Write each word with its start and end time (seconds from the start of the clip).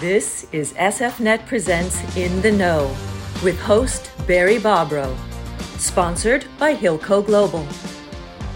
This 0.00 0.46
is 0.52 0.74
SFNet 0.74 1.46
Presents 1.46 2.02
In 2.18 2.42
the 2.42 2.52
Know 2.52 2.94
with 3.42 3.58
host 3.58 4.10
Barry 4.26 4.58
Bobrow. 4.58 5.16
Sponsored 5.78 6.44
by 6.58 6.76
Hilco 6.76 7.24
Global. 7.24 7.66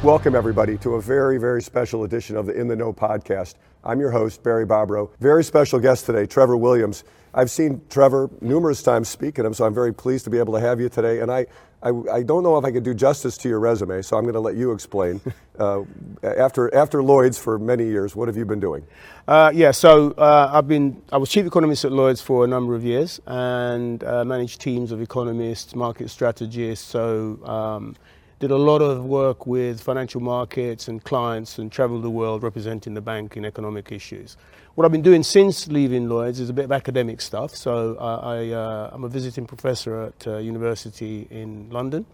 Welcome, 0.03 0.35
everybody, 0.35 0.79
to 0.79 0.95
a 0.95 1.03
very, 1.03 1.37
very 1.37 1.61
special 1.61 2.05
edition 2.05 2.35
of 2.35 2.47
the 2.47 2.59
In 2.59 2.69
the 2.69 2.75
Know 2.75 2.91
podcast. 2.91 3.57
I'm 3.85 4.01
your 4.01 4.11
host, 4.11 4.43
Barry 4.43 4.65
Bobrow. 4.65 5.11
Very 5.21 5.45
special 5.45 5.79
guest 5.79 6.07
today, 6.07 6.25
Trevor 6.25 6.57
Williams. 6.57 7.05
I've 7.34 7.51
seen 7.51 7.83
Trevor 7.91 8.30
numerous 8.41 8.83
times 8.83 9.11
speak 9.11 9.39
at 9.39 9.45
him, 9.45 9.52
so 9.52 9.66
I'm 9.66 9.75
very 9.75 9.93
pleased 9.93 10.25
to 10.25 10.30
be 10.30 10.39
able 10.39 10.55
to 10.55 10.61
have 10.61 10.80
you 10.80 10.89
today. 10.89 11.21
And 11.21 11.30
I, 11.30 11.45
I, 11.83 11.91
I 12.11 12.23
don't 12.23 12.43
know 12.43 12.57
if 12.57 12.65
I 12.65 12.73
could 12.73 12.83
do 12.83 12.95
justice 12.95 13.37
to 13.39 13.51
your 13.51 13.61
resume, 13.61 14.01
so 14.01 14.16
I'm 14.16 14.23
going 14.23 14.33
to 14.33 14.41
let 14.41 14.57
you 14.57 14.73
explain. 14.73 15.21
uh, 15.59 15.83
after, 16.23 16.75
after 16.75 17.03
Lloyds 17.03 17.39
for 17.39 17.59
many 17.59 17.85
years, 17.85 18.17
what 18.17 18.27
have 18.27 18.39
you 18.39 18.46
been 18.46 18.59
doing? 18.59 18.87
Uh, 19.29 19.53
yeah, 19.55 19.71
so 19.71 20.12
uh, 20.12 20.51
I've 20.51 20.67
been, 20.67 21.03
I 21.12 21.19
was 21.19 21.29
chief 21.29 21.45
economist 21.45 21.85
at 21.85 21.93
Lloyds 21.93 22.23
for 22.23 22.43
a 22.43 22.48
number 22.48 22.74
of 22.74 22.85
years 22.85 23.21
and 23.27 24.02
uh, 24.02 24.24
managed 24.24 24.62
teams 24.62 24.93
of 24.93 25.02
economists, 25.02 25.74
market 25.74 26.09
strategists. 26.09 26.88
So 26.88 27.38
um, 27.45 27.96
did 28.41 28.51
a 28.51 28.57
lot 28.57 28.80
of 28.80 29.05
work 29.05 29.47
with 29.47 29.83
financial 29.83 30.21
markets 30.21 30.89
and 30.89 31.05
clients 31.05 31.59
and 31.59 31.71
traveled 31.71 32.03
the 32.03 32.11
world 32.11 32.43
representing 32.43 32.95
the 32.95 33.01
bank 33.03 33.37
in 33.37 33.45
economic 33.45 33.93
issues. 33.93 34.39
What 34.77 34.87
I've 34.87 34.93
been 34.93 35.03
doing 35.03 35.23
since 35.23 35.69
leaving 35.69 36.09
Lloyds 36.09 36.41
is 36.41 36.49
a 36.49 36.55
bit 36.55 36.65
of 36.65 36.73
academic 36.73 37.21
stuff. 37.21 37.55
So 37.55 37.97
uh, 38.01 38.21
I, 38.23 38.49
uh, 38.49 38.91
I'm 38.93 39.05
a 39.05 39.09
visiting 39.09 39.47
professor 39.47 40.05
at 40.05 40.27
uh, 40.27 40.39
university 40.39 41.29
in 41.30 41.69
London 41.69 42.07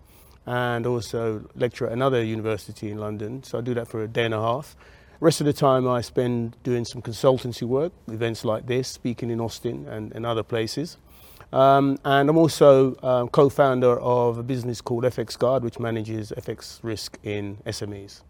and 0.47 0.85
also 0.85 1.45
lecture 1.55 1.87
at 1.87 1.93
another 1.93 2.25
university 2.25 2.91
in 2.91 2.99
London. 2.99 3.45
So 3.45 3.59
I 3.59 3.61
do 3.61 3.73
that 3.75 3.87
for 3.87 4.03
a 4.03 4.09
day 4.09 4.25
and 4.25 4.35
a 4.35 4.41
half. 4.41 4.75
Rest 5.21 5.41
of 5.41 5.47
the 5.47 5.53
time 5.53 5.87
I 5.87 6.01
spend 6.01 6.57
doing 6.65 6.85
some 6.85 7.03
consultancy 7.03 7.63
work, 7.63 7.93
events 8.09 8.45
like 8.45 8.67
this, 8.67 8.89
speaking 8.89 9.31
in 9.31 9.41
Austin 9.41 9.87
and, 9.87 10.13
and 10.13 10.27
other 10.27 10.43
places. 10.43 10.97
Um, 11.53 11.99
and 12.05 12.29
I'm 12.29 12.37
also 12.37 12.97
um, 13.03 13.29
co-founder 13.29 13.99
of 14.01 14.39
a 14.39 14.43
business 14.43 14.81
called 14.81 15.05
FX 15.05 15.39
Guard, 15.39 15.63
which 15.63 15.79
manages 15.79 16.33
FX 16.37 16.81
risk 16.83 17.19
in 17.23 17.59
SMEs. 17.67 18.23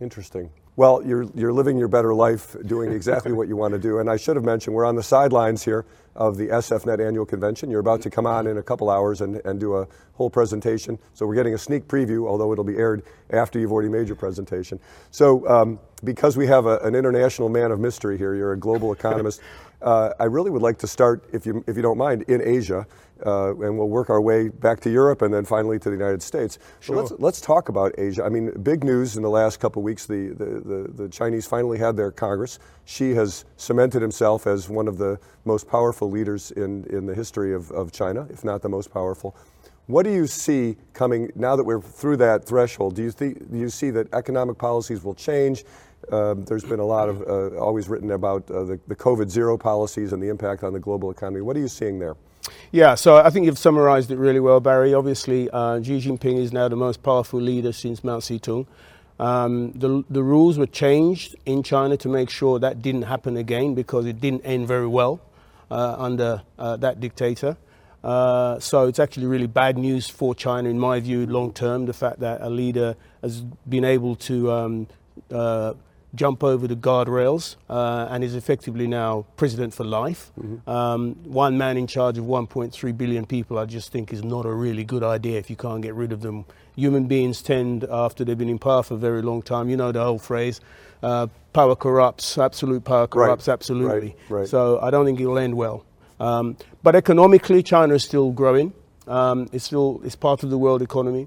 Interesting. 0.00 0.50
Well, 0.74 1.02
you're, 1.04 1.24
you're 1.34 1.52
living 1.52 1.76
your 1.76 1.88
better 1.88 2.14
life 2.14 2.56
doing 2.66 2.92
exactly 2.92 3.32
what 3.38 3.48
you 3.48 3.56
want 3.56 3.72
to 3.74 3.78
do. 3.78 3.98
And 3.98 4.10
I 4.10 4.16
should 4.16 4.36
have 4.36 4.44
mentioned, 4.44 4.74
we're 4.74 4.84
on 4.84 4.96
the 4.96 5.02
sidelines 5.02 5.62
here 5.62 5.84
of 6.14 6.36
the 6.36 6.48
SFNet 6.48 7.04
annual 7.04 7.24
convention. 7.24 7.70
You're 7.70 7.80
about 7.80 8.02
to 8.02 8.10
come 8.10 8.26
on 8.26 8.46
in 8.46 8.58
a 8.58 8.62
couple 8.62 8.90
hours 8.90 9.20
and, 9.20 9.40
and 9.44 9.58
do 9.58 9.76
a 9.76 9.86
whole 10.14 10.30
presentation. 10.30 10.98
So 11.14 11.26
we're 11.26 11.34
getting 11.34 11.54
a 11.54 11.58
sneak 11.58 11.88
preview, 11.88 12.28
although 12.28 12.52
it'll 12.52 12.64
be 12.64 12.76
aired 12.76 13.02
after 13.30 13.58
you've 13.58 13.72
already 13.72 13.88
made 13.88 14.06
your 14.06 14.16
presentation. 14.16 14.78
So, 15.10 15.48
um, 15.48 15.78
because 16.04 16.36
we 16.36 16.46
have 16.48 16.66
a, 16.66 16.78
an 16.78 16.94
international 16.94 17.48
man 17.48 17.70
of 17.70 17.80
mystery 17.80 18.18
here, 18.18 18.34
you're 18.34 18.52
a 18.52 18.58
global 18.58 18.92
economist. 18.98 19.40
Uh, 19.80 20.10
I 20.20 20.24
really 20.24 20.50
would 20.50 20.62
like 20.62 20.78
to 20.78 20.86
start, 20.86 21.24
if 21.32 21.46
you, 21.46 21.64
if 21.66 21.76
you 21.76 21.82
don't 21.82 21.98
mind, 21.98 22.22
in 22.28 22.40
Asia, 22.40 22.86
uh, 23.24 23.50
and 23.50 23.78
we'll 23.78 23.88
work 23.88 24.10
our 24.10 24.20
way 24.20 24.48
back 24.48 24.80
to 24.80 24.90
Europe 24.90 25.22
and 25.22 25.32
then 25.32 25.44
finally 25.44 25.78
to 25.78 25.90
the 25.90 25.96
United 25.96 26.22
States. 26.22 26.58
Sure. 26.80 26.96
So 26.96 27.00
let's, 27.00 27.20
let's 27.20 27.40
talk 27.40 27.68
about 27.68 27.94
Asia. 27.98 28.24
I 28.24 28.28
mean, 28.28 28.50
big 28.62 28.84
news 28.84 29.16
in 29.16 29.22
the 29.22 29.30
last 29.30 29.60
couple 29.60 29.80
of 29.80 29.84
weeks. 29.84 30.06
The, 30.06 30.28
the, 30.28 30.44
the, 30.44 31.02
the 31.04 31.08
Chinese 31.08 31.46
finally 31.46 31.78
had 31.78 31.96
their 31.96 32.10
Congress. 32.10 32.58
Xi 32.84 33.14
has 33.14 33.44
cemented 33.56 34.02
himself 34.02 34.46
as 34.46 34.68
one 34.68 34.88
of 34.88 34.98
the 34.98 35.18
most 35.44 35.68
powerful 35.68 36.01
leaders 36.10 36.50
in, 36.52 36.84
in 36.90 37.06
the 37.06 37.14
history 37.14 37.54
of, 37.54 37.70
of 37.70 37.92
China, 37.92 38.26
if 38.30 38.44
not 38.44 38.62
the 38.62 38.68
most 38.68 38.92
powerful. 38.92 39.36
What 39.86 40.04
do 40.04 40.12
you 40.12 40.26
see 40.26 40.76
coming 40.92 41.32
now 41.34 41.56
that 41.56 41.64
we're 41.64 41.80
through 41.80 42.16
that 42.18 42.44
threshold? 42.44 42.94
Do 42.94 43.02
you, 43.02 43.10
think, 43.10 43.50
do 43.50 43.58
you 43.58 43.68
see 43.68 43.90
that 43.90 44.12
economic 44.14 44.56
policies 44.56 45.02
will 45.02 45.14
change? 45.14 45.64
Um, 46.10 46.44
there's 46.44 46.64
been 46.64 46.80
a 46.80 46.84
lot 46.84 47.08
of 47.08 47.22
uh, 47.22 47.56
always 47.58 47.88
written 47.88 48.12
about 48.12 48.48
uh, 48.50 48.64
the, 48.64 48.80
the 48.86 48.96
COVID 48.96 49.28
zero 49.28 49.58
policies 49.58 50.12
and 50.12 50.22
the 50.22 50.28
impact 50.28 50.62
on 50.62 50.72
the 50.72 50.80
global 50.80 51.10
economy. 51.10 51.40
What 51.40 51.56
are 51.56 51.60
you 51.60 51.68
seeing 51.68 51.98
there? 51.98 52.16
Yeah, 52.70 52.94
so 52.94 53.16
I 53.16 53.30
think 53.30 53.46
you've 53.46 53.58
summarized 53.58 54.10
it 54.10 54.16
really 54.16 54.40
well, 54.40 54.60
Barry. 54.60 54.94
Obviously, 54.94 55.48
uh, 55.50 55.82
Xi 55.82 55.98
Jinping 55.98 56.38
is 56.38 56.52
now 56.52 56.68
the 56.68 56.76
most 56.76 57.02
powerful 57.02 57.40
leader 57.40 57.72
since 57.72 58.02
Mao 58.02 58.18
Zedong. 58.18 58.66
Um, 59.20 59.72
the, 59.72 60.02
the 60.10 60.22
rules 60.22 60.58
were 60.58 60.66
changed 60.66 61.36
in 61.46 61.62
China 61.62 61.96
to 61.98 62.08
make 62.08 62.30
sure 62.30 62.58
that 62.58 62.82
didn't 62.82 63.02
happen 63.02 63.36
again 63.36 63.74
because 63.74 64.06
it 64.06 64.20
didn't 64.20 64.40
end 64.44 64.66
very 64.66 64.88
well 64.88 65.20
under 65.72 66.42
uh, 66.58 66.76
that 66.76 67.00
dictator. 67.00 67.56
Uh, 68.02 68.58
so 68.58 68.88
it's 68.88 68.98
actually 68.98 69.26
really 69.26 69.46
bad 69.46 69.78
news 69.78 70.08
for 70.08 70.34
China, 70.34 70.68
in 70.68 70.78
my 70.78 70.98
view, 71.00 71.26
long 71.26 71.52
term. 71.52 71.86
The 71.86 71.92
fact 71.92 72.20
that 72.20 72.40
a 72.40 72.50
leader 72.50 72.96
has 73.22 73.42
been 73.68 73.84
able 73.84 74.16
to 74.16 74.50
um, 74.50 74.86
uh, 75.30 75.74
jump 76.14 76.44
over 76.44 76.66
the 76.66 76.76
guardrails 76.76 77.56
uh, 77.70 78.06
and 78.10 78.22
is 78.22 78.34
effectively 78.34 78.86
now 78.86 79.24
president 79.36 79.72
for 79.74 79.84
life. 79.84 80.30
Mm-hmm. 80.38 80.68
Um, 80.68 81.14
one 81.24 81.56
man 81.56 81.76
in 81.76 81.86
charge 81.86 82.18
of 82.18 82.24
1.3 82.24 82.96
billion 82.96 83.26
people, 83.26 83.58
I 83.58 83.64
just 83.64 83.92
think, 83.92 84.12
is 84.12 84.22
not 84.22 84.44
a 84.44 84.52
really 84.52 84.84
good 84.84 85.02
idea 85.02 85.38
if 85.38 85.48
you 85.48 85.56
can't 85.56 85.82
get 85.82 85.94
rid 85.94 86.12
of 86.12 86.20
them. 86.20 86.44
Human 86.76 87.06
beings 87.06 87.42
tend, 87.42 87.84
after 87.90 88.24
they've 88.24 88.36
been 88.36 88.48
in 88.48 88.58
power 88.58 88.82
for 88.82 88.94
a 88.94 88.98
very 88.98 89.22
long 89.22 89.42
time, 89.42 89.68
you 89.68 89.76
know 89.76 89.92
the 89.92 90.02
old 90.02 90.22
phrase, 90.22 90.60
uh, 91.02 91.26
power 91.52 91.76
corrupts, 91.76 92.38
absolute 92.38 92.84
power 92.84 93.06
corrupts, 93.06 93.48
right. 93.48 93.52
absolutely. 93.52 94.16
Right. 94.28 94.40
Right. 94.40 94.48
So 94.48 94.80
I 94.80 94.90
don't 94.90 95.04
think 95.04 95.20
it'll 95.20 95.38
end 95.38 95.56
well. 95.56 95.84
Um, 96.20 96.56
but 96.82 96.94
economically, 96.94 97.62
China 97.62 97.94
is 97.94 98.04
still 98.04 98.30
growing. 98.32 98.72
Um, 99.08 99.48
it's 99.52 99.64
still 99.64 100.00
it's 100.04 100.14
part 100.14 100.42
of 100.44 100.50
the 100.50 100.58
world 100.58 100.82
economy. 100.82 101.26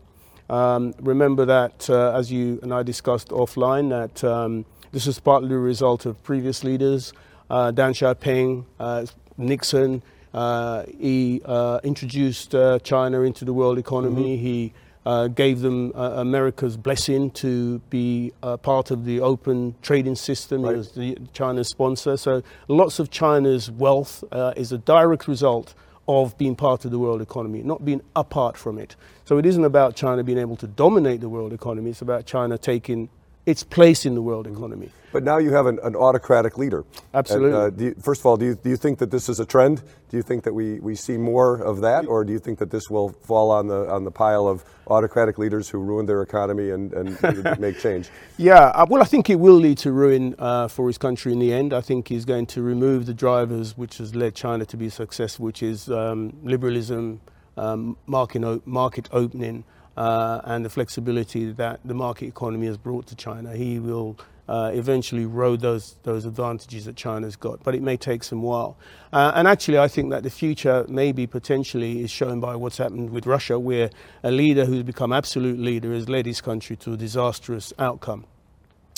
Um, 0.50 0.94
remember 1.00 1.46
that, 1.46 1.90
uh, 1.90 2.14
as 2.16 2.32
you 2.32 2.60
and 2.62 2.74
I 2.74 2.84
discussed 2.84 3.30
offline, 3.30 3.90
that 3.90 4.24
um, 4.24 4.66
this 4.96 5.08
is 5.08 5.20
partly 5.20 5.50
the 5.50 5.58
result 5.58 6.06
of 6.06 6.24
previous 6.24 6.64
leaders, 6.64 7.12
uh, 7.50 7.70
Deng 7.70 7.92
Xiaoping, 7.92 8.64
uh, 8.80 9.06
Nixon. 9.38 10.02
Uh, 10.34 10.86
he 10.98 11.42
uh, 11.44 11.82
introduced 11.84 12.56
uh, 12.56 12.80
China 12.80 13.24
into 13.24 13.44
the 13.44 13.52
world 13.52 13.78
economy. 13.78 14.38
Mm-hmm. 14.38 14.46
He 14.46 14.74
uh, 15.06 15.28
gave 15.28 15.60
them 15.60 15.92
America's 15.96 16.78
blessing 16.78 17.30
to 17.32 17.80
be 17.90 18.32
part 18.62 18.90
of 18.90 19.04
the 19.04 19.20
open 19.20 19.76
trading 19.82 20.16
system. 20.16 20.62
Right. 20.62 20.72
He 20.72 20.78
was 20.78 20.92
the 20.94 21.18
China's 21.34 21.68
sponsor. 21.68 22.16
So 22.16 22.42
lots 22.70 22.98
of 22.98 23.12
China's 23.12 23.70
wealth 23.70 24.24
is 24.56 24.72
a 24.72 24.78
direct 24.78 25.28
result 25.28 25.76
of 26.08 26.38
being 26.38 26.56
part 26.56 26.86
of 26.86 26.92
the 26.92 27.00
world 27.00 27.22
economy, 27.22 27.64
not 27.64 27.84
being 27.84 28.02
apart 28.16 28.56
from 28.56 28.78
it. 28.78 28.96
So 29.26 29.38
it 29.38 29.46
isn't 29.46 29.66
about 29.66 29.96
China 29.96 30.24
being 30.24 30.38
able 30.38 30.56
to 30.58 30.68
dominate 30.68 31.20
the 31.20 31.30
world 31.30 31.52
economy, 31.52 31.90
it's 31.90 32.02
about 32.02 32.26
China 32.26 32.58
taking 32.58 33.10
its 33.46 33.64
place 33.64 34.06
in 34.06 34.16
the 34.16 34.22
world 34.22 34.48
economy. 34.48 34.90
But 35.16 35.24
now 35.24 35.38
you 35.38 35.54
have 35.54 35.66
an, 35.66 35.80
an 35.84 35.96
autocratic 35.96 36.58
leader. 36.58 36.84
Absolutely. 37.14 37.58
And, 37.58 37.82
uh, 37.82 37.84
you, 37.84 37.96
first 38.02 38.22
of 38.22 38.26
all, 38.26 38.36
do 38.36 38.48
you, 38.48 38.56
do 38.56 38.70
you 38.70 38.76
think 38.76 39.00
that 39.00 39.12
this 39.12 39.30
is 39.30 39.40
a 39.40 39.46
trend? 39.46 39.82
Do 40.10 40.18
you 40.18 40.24
think 40.24 40.44
that 40.44 40.54
we, 40.54 40.80
we 40.82 40.94
see 40.96 41.16
more 41.16 41.58
of 41.62 41.80
that, 41.82 42.06
or 42.06 42.26
do 42.26 42.34
you 42.34 42.40
think 42.40 42.60
that 42.60 42.70
this 42.70 42.90
will 42.90 43.10
fall 43.10 43.50
on 43.50 43.68
the 43.68 43.90
on 43.90 44.04
the 44.04 44.12
pile 44.12 44.48
of 44.48 44.66
autocratic 44.88 45.38
leaders 45.38 45.70
who 45.70 45.80
ruined 45.80 46.10
their 46.10 46.22
economy 46.22 46.72
and, 46.72 46.94
and 46.94 47.60
make 47.60 47.80
change? 47.80 48.10
Yeah, 48.38 48.56
uh, 48.56 48.86
well, 48.90 49.02
I 49.02 49.06
think 49.06 49.30
it 49.30 49.40
will 49.40 49.56
lead 49.56 49.78
to 49.80 49.92
ruin 49.92 50.36
uh, 50.38 50.68
for 50.68 50.88
his 50.88 50.98
country 50.98 51.32
in 51.32 51.40
the 51.40 51.54
end. 51.54 51.74
I 51.74 51.82
think 51.82 52.10
he's 52.10 52.26
going 52.26 52.48
to 52.48 52.62
remove 52.62 53.06
the 53.06 53.14
drivers 53.14 53.78
which 53.78 54.00
has 54.00 54.16
led 54.16 54.36
China 54.36 54.66
to 54.66 54.78
be 54.78 54.90
successful, 54.90 55.46
which 55.46 55.64
is 55.64 55.90
um, 55.90 56.36
liberalism, 56.44 57.22
um, 57.56 57.96
market, 58.06 58.68
market 58.68 59.08
opening 59.14 59.64
uh, 59.98 60.42
and 60.44 60.66
the 60.66 60.70
flexibility 60.70 61.52
that 61.52 61.80
the 61.86 61.94
market 61.94 62.28
economy 62.28 62.68
has 62.68 62.78
brought 62.78 63.08
to 63.08 63.16
China. 63.16 63.56
He 63.56 63.80
will 63.80 64.18
uh, 64.48 64.72
eventually 64.74 65.24
erode 65.24 65.62
those, 65.62 65.96
those 66.04 66.26
advantages 66.26 66.86
that 66.86 66.96
China's 66.96 67.36
got, 67.36 67.64
but 67.64 67.74
it 67.74 67.82
may 67.82 67.98
take 67.98 68.24
some 68.24 68.42
while. 68.42 68.78
Uh, 69.12 69.32
and 69.36 69.48
actually, 69.48 69.80
I 69.80 69.88
think 69.88 70.12
that 70.12 70.24
the 70.24 70.30
future 70.30 70.86
maybe 70.88 71.26
potentially 71.26 72.04
is 72.04 72.12
shown 72.12 72.40
by 72.40 72.56
what's 72.56 72.78
happened 72.78 73.10
with 73.10 73.26
Russia, 73.26 73.58
where 73.58 73.90
a 74.24 74.32
leader 74.32 74.66
who's 74.66 74.84
become 74.84 75.12
absolute 75.12 75.60
leader 75.60 75.94
has 75.94 76.08
led 76.10 76.26
his 76.26 76.42
country 76.42 76.76
to 76.78 76.94
a 76.94 76.98
disastrous 76.98 77.74
outcome. 77.80 78.26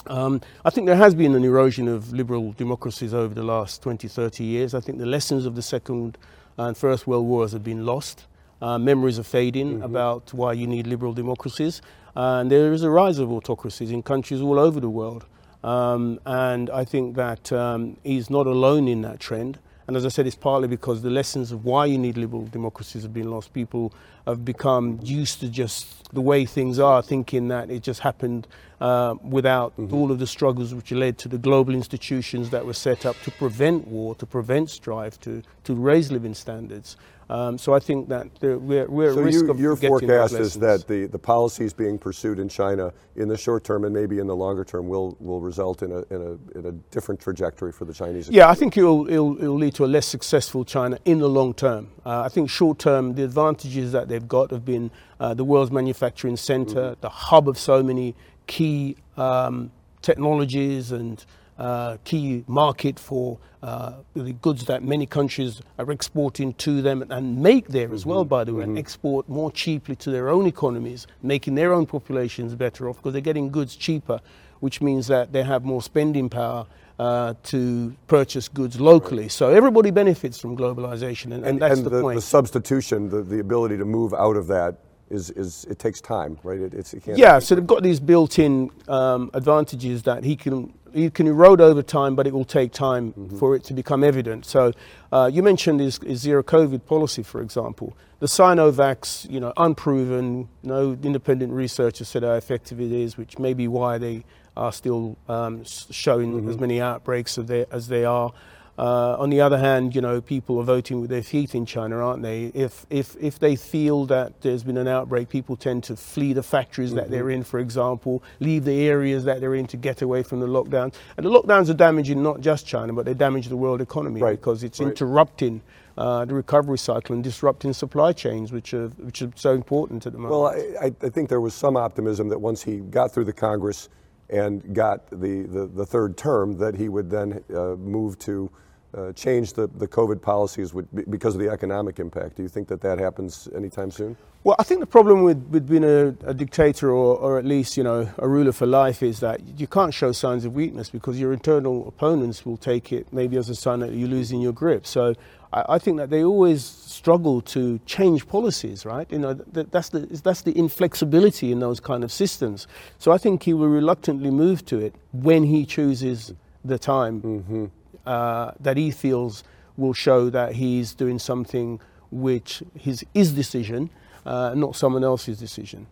Um, 0.08 0.42
I 0.64 0.70
think 0.70 0.88
there 0.88 0.96
has 0.96 1.16
been 1.16 1.36
an 1.36 1.44
erosion 1.44 1.88
of 1.88 2.14
liberal 2.14 2.54
democracies 2.54 3.14
over 3.14 3.34
the 3.34 3.44
last 3.44 3.82
20, 3.82 4.08
30 4.08 4.44
years. 4.44 4.74
I 4.74 4.80
think 4.80 5.00
the 5.00 5.06
lessons 5.06 5.46
of 5.46 5.56
the 5.56 5.62
Second 5.62 6.18
and 6.58 6.78
First 6.78 7.08
World 7.08 7.26
Wars 7.26 7.52
have 7.52 7.64
been 7.64 7.86
lost. 7.86 8.26
Uh, 8.62 8.78
memories 8.78 9.20
are 9.20 9.24
fading 9.24 9.76
mm-hmm. 9.76 9.84
about 9.84 10.34
why 10.34 10.54
you 10.54 10.68
need 10.68 10.88
liberal 10.88 11.14
democracies. 11.14 11.82
And 12.16 12.50
there 12.50 12.74
is 12.74 12.84
a 12.84 12.90
rise 12.90 13.20
of 13.20 13.32
autocracies 13.32 13.92
in 13.92 14.02
countries 14.02 14.42
all 14.42 14.58
over 14.58 14.80
the 14.80 14.90
world. 14.90 15.26
Um, 15.64 16.20
and 16.26 16.70
I 16.70 16.84
think 16.84 17.16
that 17.16 17.52
um, 17.52 17.98
he's 18.04 18.30
not 18.30 18.48
alone 18.48 18.88
in 18.88 19.02
that 19.02 19.20
trend. 19.20 19.60
And 19.88 19.96
as 19.96 20.06
I 20.06 20.10
said, 20.10 20.28
it's 20.28 20.36
partly 20.36 20.68
because 20.68 21.02
the 21.02 21.10
lessons 21.10 21.52
of 21.54 21.64
why 21.64 21.86
you 21.86 21.98
need 21.98 22.18
liberal 22.18 22.46
democracies 22.46 23.04
have 23.04 23.14
been 23.14 23.32
lost. 23.32 23.54
People 23.54 23.94
have 24.26 24.44
become 24.44 25.00
used 25.02 25.40
to 25.40 25.48
just 25.48 26.14
the 26.14 26.20
way 26.20 26.46
things 26.46 26.78
are, 26.78 27.02
thinking 27.02 27.48
that 27.48 27.70
it 27.70 27.84
just 27.84 28.02
happened 28.02 28.48
uh, 28.82 29.16
without 29.24 29.72
mm-hmm. 29.78 29.96
all 29.96 30.12
of 30.12 30.20
the 30.20 30.28
struggles 30.28 30.74
which 30.74 30.92
led 30.92 31.18
to 31.20 31.30
the 31.30 31.38
global 31.38 31.74
institutions 31.74 32.50
that 32.50 32.66
were 32.66 32.74
set 32.74 33.06
up 33.06 33.16
to 33.22 33.32
prevent 33.32 33.88
war, 33.88 34.14
to 34.16 34.26
prevent 34.26 34.70
strife, 34.70 35.18
to, 35.22 35.42
to 35.64 35.74
raise 35.74 36.12
living 36.12 36.34
standards. 36.34 36.98
Um, 37.30 37.58
so 37.58 37.74
I 37.74 37.80
think 37.80 38.08
that 38.10 38.30
we're, 38.42 38.88
we're 38.88 39.14
so 39.14 39.20
at 39.20 39.26
risk 39.26 39.44
you, 39.44 39.52
of 39.52 39.60
your 39.60 39.76
forecast 39.76 40.34
is 40.36 40.54
that 40.56 40.88
the, 40.88 41.08
the 41.08 41.20
policies 41.20 41.74
being 41.74 41.98
pursued 41.98 42.40
in 42.40 42.48
China 42.48 42.94
in 43.18 43.28
the 43.28 43.38
short 43.38 43.66
term 43.66 43.84
and 43.84 43.94
maybe 43.94 44.20
in 44.20 44.28
the 44.28 44.36
longer 44.36 44.64
term 44.64 44.88
will, 44.88 45.18
will 45.20 45.42
result 45.42 45.84
in 45.84 45.92
a, 45.92 46.00
in, 46.14 46.22
a, 46.22 46.58
in 46.58 46.66
a 46.68 46.72
different 46.92 47.20
trajectory 47.20 47.72
for 47.72 47.84
the 47.84 47.94
Chinese 47.94 48.30
economy. 48.30 48.38
Yeah, 48.38 48.50
I 48.50 48.56
think 48.56 48.78
it'll, 48.78 49.10
it'll, 49.10 49.38
it'll 49.38 49.58
lead 49.58 49.76
to 49.76 49.84
a 49.84 49.88
less 49.88 50.06
successful 50.06 50.64
China 50.64 50.98
in 51.04 51.20
the 51.20 51.28
long 51.28 51.54
term. 51.54 51.90
Uh, 52.06 52.22
I 52.22 52.30
think 52.30 52.50
short 52.50 52.80
term, 52.80 53.16
the 53.16 53.24
advantages 53.24 53.92
that 53.92 54.08
they've 54.08 54.28
got 54.28 54.52
have 54.52 54.64
been 54.64 54.90
uh, 55.20 55.34
the 55.34 55.44
world's 55.44 55.72
manufacturing 55.72 56.38
center, 56.38 56.92
mm-hmm. 56.92 57.02
the 57.02 57.10
hub 57.10 57.50
of 57.50 57.58
so 57.58 57.84
many 57.84 58.16
key 58.46 58.96
um, 59.18 59.72
technologies 60.02 60.94
and 60.94 61.26
uh, 61.58 61.98
key 62.04 62.44
market 62.48 63.00
for 63.00 63.40
uh, 63.64 63.94
the 64.14 64.34
goods 64.34 64.66
that 64.66 64.84
many 64.84 65.06
countries 65.06 65.62
are 65.80 65.92
exporting 65.92 66.54
to 66.54 66.82
them 66.82 67.04
and 67.10 67.42
make 67.42 67.68
there 67.70 67.92
as 67.94 68.02
mm-hmm. 68.02 68.12
well, 68.12 68.26
by 68.26 68.44
the 68.44 68.54
way, 68.54 68.62
mm-hmm. 68.62 68.72
and 68.72 68.80
export 68.80 69.28
more 69.28 69.52
cheaply 69.52 69.96
to 69.96 70.12
their 70.12 70.30
own 70.30 70.46
economies, 70.46 71.08
making 71.24 71.56
their 71.56 71.74
own 71.74 71.86
populations 71.86 72.56
better 72.56 72.88
off 72.88 72.98
because 72.98 73.14
they're 73.14 73.22
getting 73.22 73.50
goods 73.50 73.76
cheaper, 73.76 74.20
which 74.60 74.82
means 74.82 75.08
that 75.08 75.34
they 75.34 75.44
have 75.44 75.64
more 75.66 75.82
spending 75.82 76.30
power. 76.30 76.66
Uh, 77.00 77.36
to 77.44 77.96
purchase 78.08 78.48
goods 78.48 78.82
locally. 78.82 79.26
Right. 79.26 79.32
So 79.32 79.52
everybody 79.52 79.92
benefits 79.92 80.40
from 80.40 80.58
globalization, 80.58 81.26
and, 81.26 81.34
and, 81.34 81.46
and 81.46 81.62
that's 81.62 81.78
and 81.78 81.86
the, 81.86 81.92
the, 81.92 82.02
point. 82.02 82.16
The 82.16 82.24
substitution, 82.24 83.08
the, 83.08 83.22
the 83.22 83.40
ability 83.40 83.78
to 83.78 83.86
move 83.86 84.16
out 84.16 84.36
of 84.36 84.48
that 84.48 84.80
is, 85.12 85.30
is 85.30 85.66
it 85.70 85.80
takes 85.80 86.02
time, 86.02 86.40
right? 86.44 86.60
It, 86.60 86.74
it's, 86.74 86.96
it 86.96 87.04
yeah, 87.06 87.38
so 87.38 87.54
they've 87.54 87.68
got 87.68 87.84
these 87.84 88.00
built-in 88.00 88.72
um, 88.88 89.30
advantages 89.34 90.04
that 90.04 90.24
he 90.24 90.36
can 90.36 90.74
he 90.98 91.10
can 91.10 91.28
erode 91.28 91.62
over 91.62 91.82
time, 91.82 92.16
but 92.16 92.28
it 92.28 92.34
will 92.34 92.46
take 92.46 92.72
time 92.72 93.14
mm-hmm. 93.14 93.38
for 93.38 93.56
it 93.56 93.64
to 93.66 93.74
become 93.74 94.04
evident. 94.04 94.46
So 94.46 94.74
uh, 95.12 95.30
you 95.32 95.44
mentioned 95.44 95.80
his, 95.80 95.98
his, 96.00 96.20
zero 96.22 96.44
COVID 96.44 96.86
policy, 96.86 97.24
for 97.24 97.42
example. 97.42 97.96
The 98.20 98.26
Sinovacs, 98.26 99.30
you 99.30 99.40
know, 99.40 99.54
unproven, 99.58 100.50
no 100.64 100.98
independent 101.04 101.54
research 101.54 102.00
has 102.00 102.08
said 102.08 102.24
how 102.24 102.34
effective 102.34 102.82
it 102.82 102.92
is, 102.92 103.18
which 103.18 103.38
may 103.38 103.54
be 103.54 103.68
why 103.68 103.98
they 103.98 104.24
are 104.56 104.72
still 104.72 105.18
um, 105.30 105.64
showing 105.64 106.34
mm-hmm. 106.34 106.50
as 106.50 106.58
many 106.58 106.82
outbreaks 106.82 107.38
as 107.38 107.46
they, 107.46 107.66
as 107.72 107.88
they 107.88 108.04
are. 108.04 108.34
Uh, 108.78 109.16
on 109.18 109.32
the 109.32 109.42
other 109.42 109.58
hand, 109.58 109.96
you 109.96 110.02
know, 110.02 110.22
people 110.22 110.60
are 110.60 110.64
voting 110.64 111.02
with 111.02 111.10
their 111.10 111.24
feet 111.24 111.56
in 111.56 111.66
China, 111.66 111.98
aren't 111.98 112.22
they? 112.22 112.46
If, 112.54 112.86
if, 112.92 113.16
if 113.20 113.40
they 113.40 113.56
feel 113.56 114.06
that 114.06 114.42
there's 114.42 114.64
been 114.64 114.78
an 114.78 114.88
outbreak, 114.88 115.30
people 115.30 115.56
tend 115.56 115.84
to 115.86 115.96
flee 115.96 116.34
the 116.34 116.44
factories 116.44 116.90
mm-hmm. 116.90 116.98
that 116.98 117.10
they're 117.10 117.32
in, 117.32 117.44
for 117.44 117.60
example, 117.60 118.22
leave 118.40 118.66
the 118.66 118.88
areas 118.88 119.24
that 119.24 119.42
they're 119.42 119.56
in 119.56 119.66
to 119.68 119.78
get 119.78 120.04
away 120.04 120.22
from 120.22 120.40
the 120.40 120.48
lockdowns. 120.48 120.94
And 121.18 121.26
the 121.26 121.30
lockdowns 121.32 121.72
are 121.72 121.74
damaging 121.74 122.22
not 122.22 122.40
just 122.40 122.68
China, 122.68 122.94
but 122.94 123.06
they 123.06 123.16
damage 123.16 123.48
the 123.48 123.58
world 123.58 123.82
economy 123.82 124.22
right. 124.22 124.40
because 124.40 124.64
it's 124.64 124.80
right. 124.80 124.90
interrupting 124.90 125.62
uh, 125.98 126.26
the 126.26 126.36
recovery 126.36 126.78
cycle 126.78 127.16
and 127.16 127.24
disrupting 127.24 127.74
supply 127.74 128.14
chains, 128.14 128.52
which 128.52 128.76
are, 128.76 128.90
which 128.90 129.24
are 129.24 129.32
so 129.34 129.54
important 129.54 130.06
at 130.06 130.14
the 130.14 130.20
moment. 130.20 130.40
Well, 130.40 130.48
I, 130.80 130.92
I 131.04 131.10
think 131.10 131.30
there 131.30 131.42
was 131.42 131.56
some 131.56 131.76
optimism 131.76 132.30
that 132.30 132.40
once 132.40 132.62
he 132.62 132.78
got 132.78 133.12
through 133.12 133.26
the 133.26 133.34
Congress 133.34 133.90
and 134.30 134.76
got 134.76 135.10
the, 135.10 135.44
the, 135.44 135.66
the 135.66 135.86
third 135.86 136.16
term, 136.16 136.60
that 136.60 136.76
he 136.76 136.90
would 136.90 137.10
then 137.10 137.44
uh, 137.56 137.76
move 137.78 138.20
to 138.20 138.52
uh, 138.98 139.14
change 139.14 139.54
the, 139.54 139.68
the 139.68 139.88
COVID 139.88 140.22
policies 140.22 140.74
because 141.10 141.36
of 141.36 141.42
the 141.42 141.50
economic 141.50 142.00
impact. 142.00 142.38
Do 142.38 142.44
you 142.44 142.50
think 142.50 142.68
that 142.70 142.82
that 142.82 143.00
happens 143.00 143.48
anytime 143.56 143.92
soon? 143.92 144.18
Well, 144.44 144.56
I 144.60 144.64
think 144.64 144.80
the 144.80 144.88
problem 144.88 145.24
with, 145.24 145.44
with 145.50 145.68
being 145.68 145.84
a, 145.84 146.16
a 146.26 146.34
dictator 146.34 146.90
or, 146.90 147.18
or, 147.18 147.38
at 147.38 147.46
least, 147.46 147.76
you 147.76 147.84
know, 147.84 148.10
a 148.18 148.28
ruler 148.28 148.52
for 148.52 148.66
life 148.66 149.04
is 149.04 149.20
that 149.20 149.42
you 149.60 149.68
can't 149.68 149.94
show 149.94 150.12
signs 150.12 150.46
of 150.46 150.54
weakness 150.54 150.90
because 150.90 151.20
your 151.20 151.34
internal 151.34 151.88
opponents 151.88 152.46
will 152.46 152.58
take 152.58 152.94
it 152.94 153.12
maybe 153.12 153.36
as 153.38 153.50
a 153.50 153.56
sign 153.56 153.80
that 153.82 153.92
you're 153.94 154.08
losing 154.08 154.40
your 154.40 154.54
grip. 154.54 154.86
So 154.86 155.16
I, 155.52 155.66
I 155.70 155.80
think 155.80 155.98
that 155.98 156.10
they 156.10 156.24
always 156.24 156.64
struggle 156.64 157.42
to 157.42 157.80
change 157.86 158.28
policies, 158.28 158.86
right? 158.86 159.12
You 159.12 159.20
know, 159.20 159.34
that, 159.34 159.72
that's, 159.72 159.90
the, 159.90 160.00
that's 160.00 160.44
the 160.44 160.58
inflexibility 160.58 161.52
in 161.52 161.60
those 161.60 161.80
kind 161.80 162.04
of 162.04 162.12
systems. 162.12 162.68
So 163.00 163.12
I 163.12 163.18
think 163.18 163.44
he 163.44 163.54
will 163.54 163.68
reluctantly 163.68 164.32
move 164.32 164.66
to 164.68 164.80
it 164.80 164.96
when 165.12 165.44
he 165.44 165.66
chooses 165.66 166.34
the 166.64 166.80
time. 166.80 167.22
Mm-hmm 167.22 167.66
uh, 168.08 168.52
that 168.60 168.78
he 168.78 168.92
feels 168.92 169.44
will 169.76 169.94
show 169.94 170.30
that 170.30 170.54
he's 170.54 170.94
doing 170.96 171.20
something 171.20 171.80
which 172.10 172.64
is 172.86 173.06
his 173.14 173.34
decision, 173.34 173.90
uh, 174.26 174.54
not 174.56 174.76
someone 174.76 175.04
else's 175.04 175.38
decision. 175.40 175.88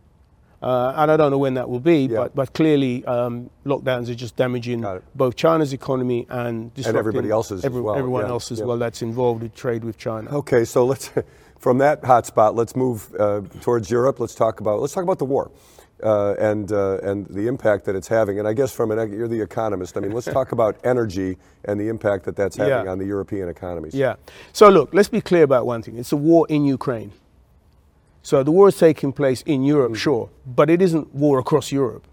Uh, 0.62 0.94
and 0.96 1.12
I 1.12 1.18
don't 1.18 1.30
know 1.30 1.38
when 1.38 1.56
that 1.56 1.70
will 1.70 1.82
be, 1.82 2.06
yeah. 2.06 2.18
but, 2.18 2.36
but 2.36 2.54
clearly 2.54 3.06
um, 3.06 3.50
lockdowns 3.66 4.10
are 4.10 4.16
just 4.16 4.36
damaging 4.36 4.84
both 5.14 5.36
China's 5.36 5.74
economy 5.74 6.26
and 6.30 6.74
disrupting 6.74 6.90
and 6.90 6.98
everybody 6.98 7.30
else's 7.30 7.64
every, 7.64 7.82
well. 7.82 7.96
everyone 7.96 8.24
yeah. 8.24 8.32
else 8.32 8.52
as 8.52 8.60
yeah. 8.60 8.66
well 8.66 8.78
that's 8.78 9.02
involved 9.02 9.44
in 9.44 9.52
trade 9.52 9.84
with 9.84 9.98
China. 9.98 10.34
Okay, 10.38 10.66
so 10.66 10.86
let's 10.86 11.12
from 11.60 11.78
that 11.80 12.02
hotspot, 12.02 12.56
let's 12.56 12.76
move 12.76 13.14
uh, 13.20 13.42
towards 13.62 13.92
Europe. 13.92 14.20
Let's 14.20 14.34
talk 14.34 14.60
about 14.62 14.80
let's 14.80 14.94
talk 14.94 15.04
about 15.04 15.20
the 15.20 15.26
war 15.26 15.52
uh, 16.04 16.34
and 16.34 16.72
uh, 16.72 16.98
and 17.04 17.26
the 17.28 17.48
impact 17.48 17.86
that 17.86 17.96
it's 17.96 18.08
having. 18.08 18.40
And 18.40 18.48
I 18.48 18.54
guess 18.54 18.72
from 18.72 18.92
an 18.92 19.12
you're 19.12 19.28
the 19.28 19.42
economist. 19.42 19.98
I 19.98 20.02
mean, 20.02 20.12
let's 20.12 20.28
talk 20.28 20.52
about 20.52 20.78
energy 20.84 21.38
and 21.64 21.80
the 21.80 21.88
impact 21.88 22.26
that 22.26 22.36
that's 22.36 22.58
having 22.58 22.86
yeah. 22.86 22.92
on 22.92 23.00
the 23.00 23.06
European 23.06 23.50
economies. 23.50 23.94
Yeah. 23.94 24.16
So 24.54 24.70
look, 24.70 24.94
let's 24.94 25.10
be 25.10 25.22
clear 25.22 25.44
about 25.44 25.66
one 25.66 25.82
thing. 25.82 25.98
It's 25.98 26.12
a 26.12 26.18
war 26.18 26.46
in 26.50 26.66
Ukraine. 26.66 27.12
So 28.24 28.42
the 28.42 28.52
war 28.52 28.68
is 28.68 28.78
taking 28.78 29.14
place 29.14 29.44
in 29.44 29.64
Europe, 29.64 29.92
mm-hmm. 29.92 29.98
sure, 29.98 30.30
but 30.46 30.70
it 30.70 30.82
isn't 30.82 31.14
war 31.14 31.38
across 31.38 31.72
Europe. 31.72 32.08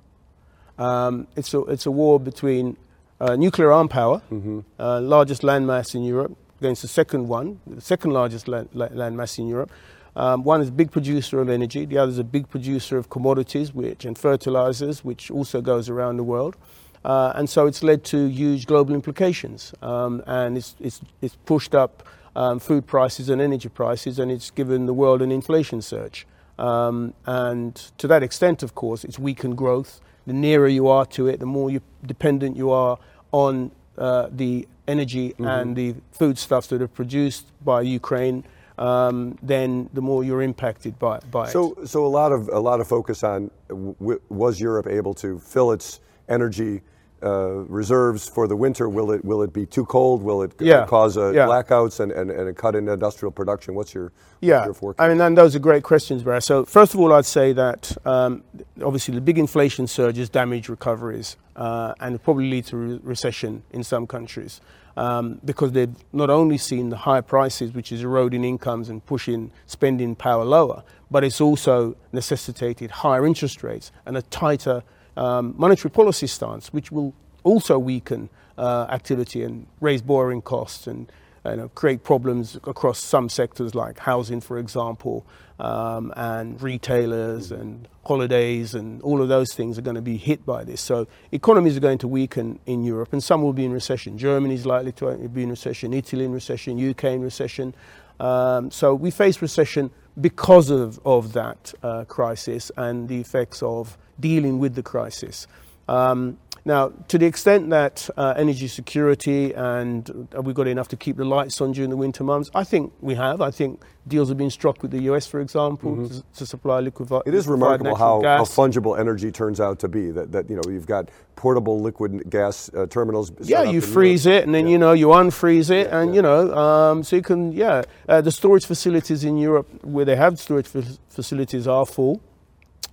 Um, 0.79 1.27
it's 1.37 1.55
a 1.55 1.61
it's 1.63 1.87
a 1.87 1.91
war 1.91 2.21
between 2.21 2.77
uh, 3.21 3.37
nuclear 3.37 3.73
armed 3.73 3.91
power, 3.91 4.21
mm-hmm. 4.31 4.61
Uh, 4.79 5.01
largest 5.01 5.43
landmass 5.43 5.95
in 5.95 6.03
Europe, 6.03 6.37
against 6.61 6.83
the 6.83 6.89
second 6.89 7.29
one, 7.29 7.61
the 7.67 7.81
second 7.81 8.13
largest 8.13 8.47
land, 8.47 8.69
landmass 8.73 9.39
in 9.39 9.49
Europe. 9.49 9.71
Um, 10.15 10.45
one 10.45 10.61
is 10.61 10.69
a 10.69 10.73
big 10.73 10.91
producer 10.91 11.41
of 11.41 11.49
energy, 11.49 11.85
the 11.87 11.99
other 11.99 12.11
is 12.11 12.19
a 12.19 12.25
big 12.25 12.49
producer 12.49 12.99
of 12.99 13.09
commodities 13.09 13.73
which, 13.73 14.05
and 14.05 14.17
fertilizers, 14.17 15.05
which 15.05 15.31
also 15.31 15.61
goes 15.61 15.89
around 15.89 16.19
the 16.19 16.25
world. 16.25 16.57
Uh, 17.05 17.33
and 17.35 17.49
so 17.49 17.67
it's 17.67 17.83
led 17.83 18.05
to 18.05 18.27
huge 18.27 18.67
global 18.67 18.95
implications. 18.95 19.75
Um, 19.83 20.23
and 20.27 20.57
it's, 20.57 20.77
it's, 20.79 21.01
it's, 21.21 21.37
pushed 21.47 21.75
up 21.75 22.07
um, 22.37 22.61
food 22.61 22.87
prices 22.87 23.29
and 23.29 23.41
energy 23.41 23.69
prices, 23.69 24.19
and 24.19 24.31
it's 24.31 24.51
given 24.51 24.87
the 24.87 24.95
world 24.95 25.21
an 25.23 25.33
inflation 25.33 25.83
surge. 25.83 26.27
Um, 26.59 27.15
and 27.27 27.75
to 27.99 28.07
that 28.07 28.23
extent, 28.23 28.63
of 28.63 28.75
course, 28.75 29.05
it's 29.05 29.19
weakened 29.19 29.57
growth. 29.57 30.01
The 30.27 30.33
nearer 30.33 30.69
you 30.69 30.87
are 30.87 31.07
to 31.07 31.27
it, 31.27 31.41
the 31.41 31.47
more 31.47 31.71
you, 31.71 31.81
dependent 32.07 32.57
you 32.57 32.71
are 32.71 32.99
on 33.33 33.73
uh, 33.99 34.29
the 34.31 34.69
energy 34.87 35.31
mm-hmm. 35.31 35.47
and 35.47 35.77
the 35.77 35.95
foodstuffs 36.13 36.69
that 36.69 36.81
are 36.81 36.89
produced 36.89 37.47
by 37.65 37.83
Ukraine 37.83 38.45
um, 38.79 39.39
then 39.43 39.89
the 39.93 40.01
more 40.01 40.25
you're 40.25 40.43
impacted 40.43 40.99
by, 40.99 41.21
by 41.31 41.49
so, 41.49 41.75
it. 41.75 41.89
So 41.89 42.05
a 42.05 42.09
lot 42.09 42.33
of 42.33 42.49
a 42.49 42.59
lot 42.59 42.81
of 42.81 42.89
focus 42.89 43.23
on 43.23 43.51
w- 43.69 44.21
was 44.29 44.61
Europe 44.61 44.87
able 44.87 45.15
to 45.15 45.39
fill 45.39 45.73
its 45.73 46.01
energy 46.29 46.83
uh, 47.23 47.65
reserves 47.69 48.29
for 48.29 48.47
the 48.47 48.57
winter? 48.57 48.89
Will 48.89 49.13
it 49.13 49.25
will 49.25 49.43
it 49.43 49.53
be 49.53 49.67
too 49.67 49.85
cold? 49.87 50.23
Will 50.23 50.43
it 50.43 50.53
yeah. 50.61 50.87
cause 50.87 51.17
uh, 51.17 51.33
yeah. 51.33 51.47
blackouts 51.47 52.01
and, 52.01 52.13
and, 52.13 52.31
and 52.31 52.49
a 52.49 52.53
cut 52.53 52.75
in 52.75 52.89
industrial 52.89 53.33
production? 53.33 53.75
What's 53.75 53.95
your 53.95 54.13
yeah? 54.41 54.65
Your 54.65 54.75
forecast? 54.75 55.05
I 55.05 55.09
mean, 55.09 55.21
and 55.21 55.37
those 55.37 55.55
are 55.55 55.61
great 55.61 55.83
questions, 55.83 56.23
Brad. 56.23 56.43
So 56.43 56.65
first 56.65 56.95
of 56.95 57.01
all, 57.01 57.13
I'd 57.13 57.27
say 57.27 57.53
that 57.53 57.97
um, 58.07 58.43
obviously 58.83 59.15
the 59.15 59.21
big 59.21 59.39
inflation 59.39 59.87
surges 59.87 60.29
damage 60.29 60.69
recoveries 60.69 61.37
uh, 61.57 61.95
and 62.01 62.23
probably 62.23 62.51
lead 62.51 62.67
to 62.67 62.77
re- 62.77 63.01
recession 63.03 63.63
in 63.73 63.85
some 63.85 64.07
countries 64.07 64.61
um, 64.97 65.41
because 65.45 65.73
they've 65.73 65.95
not 66.13 66.31
only 66.31 66.59
seen 66.59 66.91
the 66.91 66.97
high 66.97 67.21
prices, 67.21 67.73
which 67.73 67.93
is 67.93 68.03
eroding 68.03 68.45
incomes 68.45 68.89
and 68.89 69.05
pushing 69.07 69.51
spending 69.67 70.15
power 70.15 70.45
lower, 70.45 70.83
but 71.11 71.25
it's 71.25 71.41
also 71.41 71.97
necessitated 72.13 72.91
higher 72.91 73.27
interest 73.27 73.63
rates 73.63 73.93
and 74.07 74.17
a 74.17 74.23
tighter 74.23 74.83
um, 75.17 75.55
monetary 75.57 75.91
policy 75.91 76.27
stance, 76.27 76.73
which 76.73 76.91
will 76.93 77.15
also 77.45 77.79
weaken 77.79 78.29
uh, 78.59 78.87
activity 78.89 79.43
and 79.43 79.67
raise 79.81 80.03
borrowing 80.03 80.43
costs 80.43 80.87
and 80.87 81.11
you 81.45 81.57
know, 81.57 81.69
create 81.71 82.05
problems 82.05 82.57
across 82.65 82.99
some 82.99 83.29
sectors 83.29 83.75
like 83.75 83.99
housing, 83.99 84.41
for 84.41 84.59
example, 84.59 85.27
um, 85.59 86.13
and 86.17 86.61
retailers 86.63 87.51
and 87.51 87.89
holidays 88.05 88.75
and 88.75 89.03
all 89.03 89.21
of 89.21 89.29
those 89.29 89.53
things 89.53 89.79
are 89.79 89.83
going 89.83 89.97
to 89.97 90.03
be 90.03 90.17
hit 90.17 90.45
by 90.47 90.65
this. 90.65 90.81
So 90.81 91.07
economies 91.31 91.77
are 91.77 91.81
going 91.81 91.99
to 91.99 92.09
weaken 92.09 92.59
in 92.67 92.85
Europe 92.85 93.13
and 93.13 93.23
some 93.23 93.43
will 93.43 93.53
be 93.53 93.65
in 93.65 93.73
recession. 93.73 94.19
Germany 94.19 94.55
is 94.55 94.67
likely 94.67 94.93
to 94.93 95.17
be 95.29 95.43
in 95.43 95.51
recession, 95.51 95.93
Italy 95.93 96.25
in 96.25 96.33
recession, 96.33 96.91
UK 96.91 97.05
in 97.05 97.23
recession. 97.23 97.75
Um, 98.21 98.71
so 98.71 98.95
we 98.95 99.11
face 99.11 99.43
recession 99.43 99.91
because 100.21 100.71
of, 100.71 101.01
of 101.07 101.33
that 101.33 101.73
uh, 101.83 102.05
crisis 102.05 102.71
and 102.77 103.09
the 103.09 103.21
effects 103.21 103.63
of 103.63 103.97
dealing 104.21 104.59
with 104.59 104.75
the 104.75 104.83
crisis. 104.83 105.47
Um, 105.89 106.39
Now, 106.65 106.93
to 107.09 107.19
the 107.19 107.27
extent 107.27 107.71
that 107.71 108.09
uh, 108.17 108.35
energy 108.37 108.69
security 108.69 109.53
and 109.53 110.29
have 110.33 110.47
we 110.47 110.53
got 110.53 110.69
enough 110.69 110.87
to 110.89 110.97
keep 110.97 111.17
the 111.17 111.25
lights 111.25 111.61
on 111.61 111.73
during 111.73 111.91
the 111.91 111.97
winter 111.97 112.23
months, 112.23 112.51
I 112.55 112.63
think 112.63 112.93
we 113.01 113.17
have. 113.17 113.41
I 113.41 113.51
think 113.51 113.83
deals 114.07 114.29
have 114.29 114.39
been 114.39 114.51
struck 114.51 114.81
with 114.81 114.93
the 114.93 115.01
US, 115.13 115.27
for 115.27 115.41
example, 115.41 115.97
mm-hmm. 115.97 116.07
to, 116.07 116.23
to, 116.37 116.47
supply 116.47 116.79
liquefied. 116.79 117.23
It 117.27 117.35
is 117.35 117.49
remarkable 117.49 117.97
how, 117.97 118.23
how, 118.23 118.45
fungible 118.45 118.99
energy 118.99 119.33
turns 119.33 119.61
out 119.61 119.81
to 119.81 119.89
be. 119.89 120.13
That, 120.13 120.31
that 120.31 120.49
you 120.49 120.55
know 120.55 120.63
you've 120.69 120.87
got 120.87 121.09
portable 121.35 121.81
liquid 121.81 122.31
gas 122.31 122.71
uh, 122.75 122.87
terminals. 122.87 123.33
Yeah, 123.41 123.65
you 123.65 123.81
freeze 123.81 124.25
Europe. 124.25 124.43
it 124.43 124.45
and 124.47 124.55
then 124.55 124.67
yeah. 124.67 124.73
you 124.73 124.79
know 124.79 124.93
you 124.93 125.09
unfreeze 125.09 125.71
it, 125.71 125.89
yeah, 125.89 126.01
and 126.01 126.11
yeah. 126.11 126.17
you 126.17 126.23
know 126.23 126.55
um, 126.57 127.03
so 127.03 127.17
you 127.17 127.23
can 127.23 127.51
yeah. 127.51 127.83
Uh, 128.09 128.21
the 128.21 128.31
storage 128.31 128.67
facilities 128.67 129.25
in 129.25 129.37
Europe 129.37 129.69
where 129.85 130.05
they 130.05 130.17
have 130.17 130.39
storage 130.39 130.69
facilities 131.09 131.67
are 131.67 131.87
full. 131.87 132.21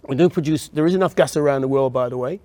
We 0.07 0.15
do 0.15 0.27
produce. 0.27 0.69
There 0.69 0.87
is 0.87 0.95
enough 0.95 1.15
gas 1.15 1.37
around 1.37 1.61
the 1.61 1.67
world, 1.67 1.93
by 1.93 2.09
the 2.09 2.17
way. 2.17 2.39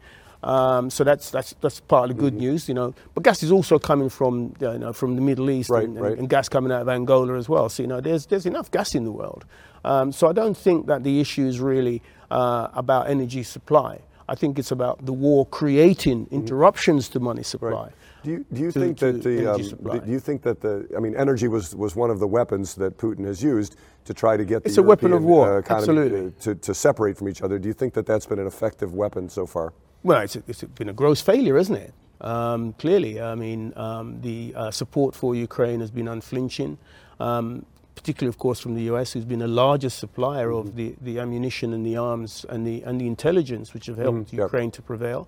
Um, 0.44 0.90
so 0.90 1.04
that's 1.04 1.30
that's 1.30 1.54
that's 1.62 1.80
part 1.80 2.10
of 2.10 2.16
the 2.16 2.22
good 2.22 2.34
mm-hmm. 2.34 2.42
news, 2.42 2.68
you 2.68 2.74
know. 2.74 2.94
But 3.14 3.24
gas 3.24 3.42
is 3.42 3.50
also 3.50 3.78
coming 3.78 4.10
from 4.10 4.54
you 4.60 4.78
know 4.78 4.92
from 4.92 5.16
the 5.16 5.22
Middle 5.22 5.50
East 5.50 5.70
right, 5.70 5.84
and, 5.84 5.98
right. 5.98 6.18
and, 6.18 6.28
gas 6.28 6.50
coming 6.50 6.70
out 6.70 6.82
of 6.82 6.88
Angola 6.88 7.38
as 7.38 7.48
well. 7.48 7.70
So 7.70 7.82
you 7.82 7.86
know 7.86 8.00
there's 8.02 8.26
there's 8.26 8.44
enough 8.44 8.70
gas 8.70 8.94
in 8.94 9.04
the 9.04 9.10
world. 9.10 9.46
Um, 9.86 10.12
so 10.12 10.28
I 10.28 10.32
don't 10.32 10.56
think 10.56 10.86
that 10.86 11.02
the 11.02 11.18
issue 11.18 11.46
is 11.46 11.60
really 11.60 12.02
uh, 12.30 12.68
about 12.74 13.08
energy 13.08 13.42
supply. 13.42 14.00
I 14.28 14.34
think 14.34 14.58
it's 14.58 14.70
about 14.70 15.04
the 15.04 15.12
war 15.12 15.46
creating 15.46 16.26
mm-hmm. 16.26 16.34
interruptions 16.34 17.08
to 17.10 17.20
money 17.20 17.42
supply. 17.42 17.70
Right. 17.70 17.92
Do 18.22 18.30
you, 18.30 18.46
do 18.52 18.60
you 18.62 18.72
to, 18.72 18.80
think 18.80 18.98
that 18.98 19.22
the 19.22 19.52
um, 19.52 20.00
do 20.04 20.10
you 20.10 20.20
think 20.20 20.42
that 20.42 20.60
the 20.60 20.88
I 20.94 21.00
mean 21.00 21.14
energy 21.14 21.48
was, 21.48 21.74
was 21.74 21.96
one 21.96 22.10
of 22.10 22.20
the 22.20 22.26
weapons 22.26 22.74
that 22.74 22.98
Putin 22.98 23.24
has 23.24 23.42
used 23.42 23.76
to 24.04 24.12
try 24.14 24.36
to 24.36 24.44
get 24.44 24.62
the 24.62 24.68
it's 24.68 24.76
the 24.76 24.82
a 24.82 24.84
European, 24.84 25.12
weapon 25.12 25.22
of 25.22 25.24
war 25.24 25.58
uh, 25.58 25.74
absolutely 25.74 26.32
to, 26.40 26.54
to 26.54 26.74
separate 26.74 27.16
from 27.16 27.28
each 27.28 27.40
other. 27.40 27.58
Do 27.58 27.68
you 27.68 27.74
think 27.74 27.94
that 27.94 28.06
that's 28.06 28.26
been 28.26 28.38
an 28.38 28.46
effective 28.46 28.94
weapon 28.94 29.28
so 29.28 29.46
far? 29.46 29.72
Well, 30.04 30.20
it's, 30.20 30.36
it's 30.36 30.62
been 30.62 30.90
a 30.90 30.92
gross 30.92 31.22
failure, 31.22 31.56
isn't 31.56 31.76
it? 31.76 31.94
Um, 32.20 32.74
clearly, 32.74 33.22
I 33.22 33.34
mean, 33.34 33.72
um, 33.74 34.20
the 34.20 34.52
uh, 34.54 34.70
support 34.70 35.16
for 35.16 35.34
Ukraine 35.34 35.80
has 35.80 35.90
been 35.90 36.08
unflinching, 36.08 36.76
um, 37.20 37.64
particularly, 37.94 38.28
of 38.28 38.36
course, 38.36 38.60
from 38.60 38.74
the 38.74 38.82
US, 38.82 39.12
who's 39.12 39.24
been 39.24 39.38
the 39.38 39.48
largest 39.48 39.98
supplier 39.98 40.50
mm-hmm. 40.50 40.68
of 40.68 40.76
the, 40.76 40.94
the 41.00 41.18
ammunition 41.18 41.72
and 41.72 41.86
the 41.86 41.96
arms 41.96 42.44
and 42.50 42.66
the, 42.66 42.82
and 42.82 43.00
the 43.00 43.06
intelligence 43.06 43.72
which 43.72 43.86
have 43.86 43.96
helped 43.96 44.26
mm-hmm. 44.26 44.42
Ukraine 44.42 44.66
yep. 44.66 44.74
to 44.74 44.82
prevail. 44.82 45.26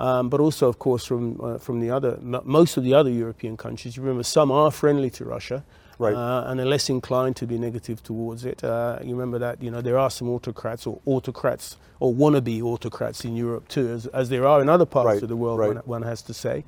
Um, 0.00 0.28
but 0.28 0.40
also, 0.40 0.68
of 0.68 0.80
course, 0.80 1.04
from, 1.04 1.40
uh, 1.40 1.58
from 1.58 1.78
the 1.78 1.90
other, 1.90 2.18
most 2.20 2.76
of 2.76 2.82
the 2.82 2.94
other 2.94 3.10
European 3.10 3.56
countries. 3.56 3.96
You 3.96 4.02
remember 4.02 4.24
some 4.24 4.50
are 4.50 4.72
friendly 4.72 5.08
to 5.10 5.24
Russia 5.24 5.64
right. 5.98 6.14
uh, 6.14 6.44
and 6.46 6.60
are 6.60 6.64
less 6.64 6.88
inclined 6.88 7.36
to 7.36 7.46
be 7.46 7.58
negative 7.58 8.02
towards 8.02 8.44
it. 8.44 8.62
Uh, 8.62 8.98
you 9.02 9.14
remember 9.14 9.38
that 9.38 9.62
you 9.62 9.70
know 9.70 9.80
there 9.80 9.98
are 9.98 10.10
some 10.10 10.28
autocrats 10.28 10.86
or 10.86 11.00
autocrats 11.06 11.76
or 12.00 12.12
wannabe 12.12 12.62
autocrats 12.62 13.24
in 13.24 13.36
Europe 13.36 13.68
too, 13.68 13.88
as, 13.88 14.06
as 14.08 14.28
there 14.28 14.46
are 14.46 14.60
in 14.60 14.68
other 14.68 14.86
parts 14.86 15.06
right. 15.06 15.22
of 15.22 15.28
the 15.28 15.36
world. 15.36 15.58
Right. 15.58 15.68
One, 15.68 15.76
one, 15.84 16.02
has 16.02 16.22
to 16.22 16.34
say, 16.34 16.64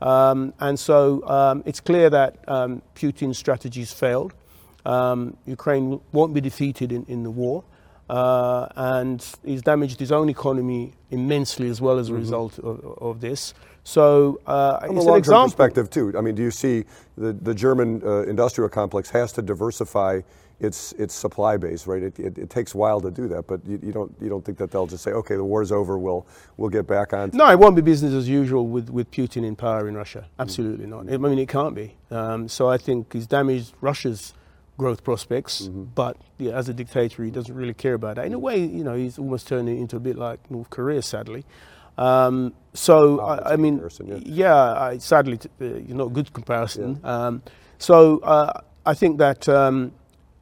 um, 0.00 0.52
and 0.60 0.78
so 0.78 1.26
um, 1.28 1.62
it's 1.66 1.80
clear 1.80 2.10
that 2.10 2.36
um, 2.48 2.82
Putin's 2.94 3.38
strategies 3.38 3.92
failed. 3.92 4.32
Um, 4.84 5.36
Ukraine 5.46 6.00
won't 6.10 6.34
be 6.34 6.40
defeated 6.40 6.90
in, 6.90 7.04
in 7.06 7.22
the 7.22 7.30
war. 7.30 7.62
Uh, 8.08 8.66
and 8.76 9.24
he's 9.44 9.62
damaged 9.62 9.98
his 9.98 10.12
own 10.12 10.28
economy 10.28 10.92
immensely 11.10 11.68
as 11.68 11.80
well 11.80 11.98
as 11.98 12.08
a 12.08 12.12
mm-hmm. 12.12 12.20
result 12.20 12.58
of, 12.58 12.84
of 13.00 13.20
this. 13.20 13.54
So 13.84 14.40
uh, 14.46 14.86
From 14.86 14.98
a 14.98 15.02
long-term 15.02 15.44
perspective, 15.44 15.90
too. 15.90 16.12
I 16.16 16.20
mean, 16.20 16.34
do 16.34 16.42
you 16.42 16.50
see 16.50 16.84
the 17.16 17.32
the 17.32 17.54
German 17.54 18.02
uh, 18.04 18.22
industrial 18.22 18.68
complex 18.68 19.10
has 19.10 19.32
to 19.32 19.42
diversify 19.42 20.20
its 20.60 20.92
its 20.92 21.14
supply 21.14 21.56
base, 21.56 21.86
right? 21.86 22.02
It, 22.02 22.18
it, 22.18 22.38
it 22.38 22.50
takes 22.50 22.74
a 22.74 22.78
while 22.78 23.00
to 23.00 23.10
do 23.10 23.26
that, 23.28 23.48
but 23.48 23.60
you, 23.66 23.80
you, 23.82 23.92
don't 23.92 24.14
you 24.20 24.28
don't 24.28 24.44
think 24.44 24.58
that 24.58 24.70
they'll 24.70 24.86
just 24.86 25.02
say, 25.02 25.10
okay, 25.10 25.34
the 25.34 25.44
war's 25.44 25.72
over, 25.72 25.98
we'll 25.98 26.24
we'll 26.56 26.70
get 26.70 26.86
back 26.86 27.12
on. 27.12 27.30
No, 27.32 27.50
it 27.50 27.58
won't 27.58 27.74
be 27.74 27.82
business 27.82 28.12
as 28.12 28.28
usual 28.28 28.66
with, 28.68 28.88
with 28.88 29.10
Putin 29.10 29.44
in 29.44 29.56
power 29.56 29.88
in 29.88 29.96
Russia. 29.96 30.26
Absolutely 30.38 30.86
mm-hmm. 30.86 31.06
not. 31.06 31.14
I 31.14 31.16
mean, 31.16 31.38
it 31.38 31.48
can't 31.48 31.74
be. 31.74 31.96
Um, 32.10 32.48
so 32.48 32.70
I 32.70 32.78
think 32.78 33.12
he's 33.12 33.26
damaged 33.26 33.74
Russia's 33.80 34.34
growth 34.78 35.04
prospects, 35.04 35.62
mm-hmm. 35.62 35.84
but 35.94 36.16
yeah, 36.38 36.52
as 36.52 36.68
a 36.68 36.74
dictator, 36.74 37.22
he 37.22 37.30
doesn't 37.30 37.54
really 37.54 37.74
care 37.74 37.94
about 37.94 38.16
that. 38.16 38.26
In 38.26 38.32
a 38.32 38.38
way, 38.38 38.58
you 38.58 38.82
know, 38.84 38.94
he's 38.94 39.18
almost 39.18 39.46
turning 39.46 39.78
into 39.78 39.96
a 39.96 40.00
bit 40.00 40.16
like 40.16 40.50
North 40.50 40.70
Korea, 40.70 41.02
sadly. 41.02 41.44
Um, 41.98 42.54
so 42.72 43.20
oh, 43.20 43.24
I, 43.24 43.52
I, 43.52 43.56
mean, 43.56 43.82
yeah, 44.04 44.18
yeah 44.24 44.72
I, 44.72 44.98
sadly, 44.98 45.38
uh, 45.60 45.64
not 45.88 46.06
a 46.06 46.10
good 46.10 46.32
comparison. 46.32 47.00
Yeah. 47.02 47.26
Um, 47.26 47.42
so 47.78 48.18
uh, 48.20 48.60
I 48.86 48.94
think 48.94 49.18
that 49.18 49.48
um, 49.48 49.92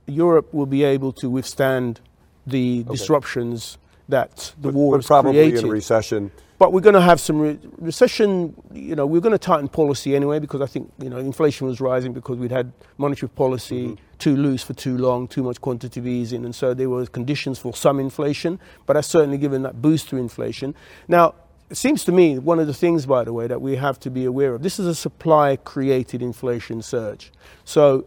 Europe 0.06 0.52
will 0.54 0.66
be 0.66 0.84
able 0.84 1.12
to 1.14 1.28
withstand 1.28 2.00
the 2.46 2.84
okay. 2.86 2.92
disruptions 2.92 3.78
that 4.08 4.54
the 4.60 4.68
but, 4.68 4.74
war 4.74 4.96
but 4.96 5.06
probably 5.06 5.32
created. 5.32 5.64
in 5.64 5.70
recession. 5.70 6.30
But 6.58 6.72
we're 6.74 6.82
going 6.82 6.94
to 6.94 7.00
have 7.00 7.20
some 7.20 7.40
re- 7.40 7.58
recession. 7.78 8.54
You 8.72 8.94
know, 8.94 9.06
we're 9.06 9.22
going 9.22 9.32
to 9.32 9.38
tighten 9.38 9.68
policy 9.68 10.14
anyway 10.14 10.38
because 10.38 10.60
I 10.60 10.66
think 10.66 10.92
you 10.98 11.08
know 11.08 11.16
inflation 11.16 11.66
was 11.66 11.80
rising 11.80 12.12
because 12.12 12.38
we'd 12.38 12.50
had 12.50 12.72
monetary 12.98 13.30
policy 13.30 13.88
mm-hmm. 13.88 14.04
Too 14.20 14.36
loose 14.36 14.62
for 14.62 14.74
too 14.74 14.96
long, 14.96 15.26
too 15.26 15.42
much 15.42 15.60
quantitative 15.60 16.06
easing, 16.06 16.44
and 16.44 16.54
so 16.54 16.74
there 16.74 16.88
were 16.88 17.06
conditions 17.06 17.58
for 17.58 17.74
some 17.74 17.98
inflation. 17.98 18.60
But 18.86 18.94
that's 18.94 19.08
certainly 19.08 19.38
given 19.38 19.62
that 19.62 19.82
boost 19.82 20.08
to 20.10 20.16
inflation. 20.16 20.74
Now, 21.08 21.34
it 21.70 21.76
seems 21.76 22.04
to 22.04 22.12
me 22.12 22.38
one 22.38 22.58
of 22.58 22.66
the 22.66 22.74
things, 22.74 23.06
by 23.06 23.24
the 23.24 23.32
way, 23.32 23.46
that 23.46 23.60
we 23.60 23.76
have 23.76 23.98
to 24.00 24.10
be 24.10 24.24
aware 24.24 24.54
of. 24.54 24.62
This 24.62 24.78
is 24.78 24.86
a 24.86 24.94
supply-created 24.94 26.20
inflation 26.20 26.82
surge. 26.82 27.32
So 27.64 28.06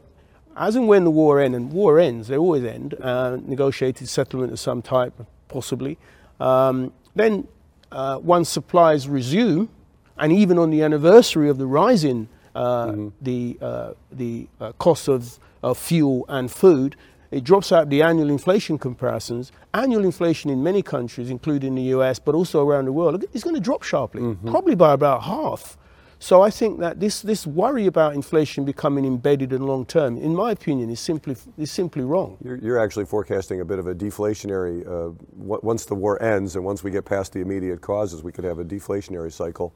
as 0.55 0.75
and 0.75 0.87
when 0.87 1.03
the 1.03 1.11
war 1.11 1.39
ends, 1.39 1.55
and 1.55 1.71
war 1.71 1.99
ends, 1.99 2.27
they 2.27 2.37
always 2.37 2.63
end, 2.63 2.95
uh, 3.01 3.37
negotiated 3.41 4.07
settlement 4.07 4.51
of 4.51 4.59
some 4.59 4.81
type, 4.81 5.13
possibly, 5.47 5.97
um, 6.39 6.91
then 7.15 7.47
uh, 7.91 8.19
once 8.21 8.49
supplies 8.49 9.07
resume, 9.07 9.69
and 10.17 10.31
even 10.31 10.57
on 10.59 10.69
the 10.69 10.83
anniversary 10.83 11.49
of 11.49 11.57
the 11.57 11.65
rise 11.65 12.03
in 12.03 12.27
uh, 12.55 12.87
mm-hmm. 12.87 13.09
the, 13.21 13.57
uh, 13.61 13.93
the 14.11 14.47
uh, 14.59 14.71
cost 14.73 15.07
of, 15.07 15.39
of 15.63 15.77
fuel 15.77 16.25
and 16.29 16.51
food, 16.51 16.95
it 17.31 17.43
drops 17.43 17.71
out 17.71 17.89
the 17.89 18.03
annual 18.03 18.29
inflation 18.29 18.77
comparisons. 18.77 19.51
Annual 19.73 20.05
inflation 20.05 20.51
in 20.51 20.61
many 20.61 20.83
countries, 20.83 21.31
including 21.31 21.73
the 21.73 21.81
US, 21.97 22.19
but 22.19 22.35
also 22.35 22.63
around 22.63 22.85
the 22.85 22.91
world, 22.91 23.25
is 23.33 23.43
going 23.43 23.55
to 23.55 23.61
drop 23.61 23.81
sharply, 23.81 24.21
mm-hmm. 24.21 24.51
probably 24.51 24.75
by 24.75 24.93
about 24.93 25.23
half. 25.23 25.77
So 26.23 26.41
I 26.41 26.51
think 26.51 26.79
that 26.79 27.01
this, 27.01 27.21
this 27.21 27.45
worry 27.45 27.85
about 27.85 28.13
inflation 28.13 28.63
becoming 28.63 29.03
embedded 29.03 29.51
in 29.51 29.67
long 29.67 29.85
term, 29.85 30.17
in 30.17 30.33
my 30.33 30.51
opinion, 30.51 30.89
is 30.89 31.01
simply, 31.01 31.35
is 31.57 31.69
simply 31.69 32.05
wrong. 32.05 32.37
You're, 32.41 32.55
you're 32.55 32.79
actually 32.79 33.03
forecasting 33.07 33.59
a 33.59 33.65
bit 33.65 33.77
of 33.77 33.87
a 33.87 33.93
deflationary, 33.93 34.87
uh, 34.87 35.11
once 35.35 35.83
the 35.83 35.95
war 35.95 36.23
ends 36.23 36.55
and 36.55 36.63
once 36.63 36.81
we 36.81 36.91
get 36.91 37.03
past 37.03 37.33
the 37.33 37.41
immediate 37.41 37.81
causes, 37.81 38.23
we 38.23 38.31
could 38.31 38.45
have 38.45 38.57
a 38.57 38.63
deflationary 38.63 39.33
cycle. 39.33 39.75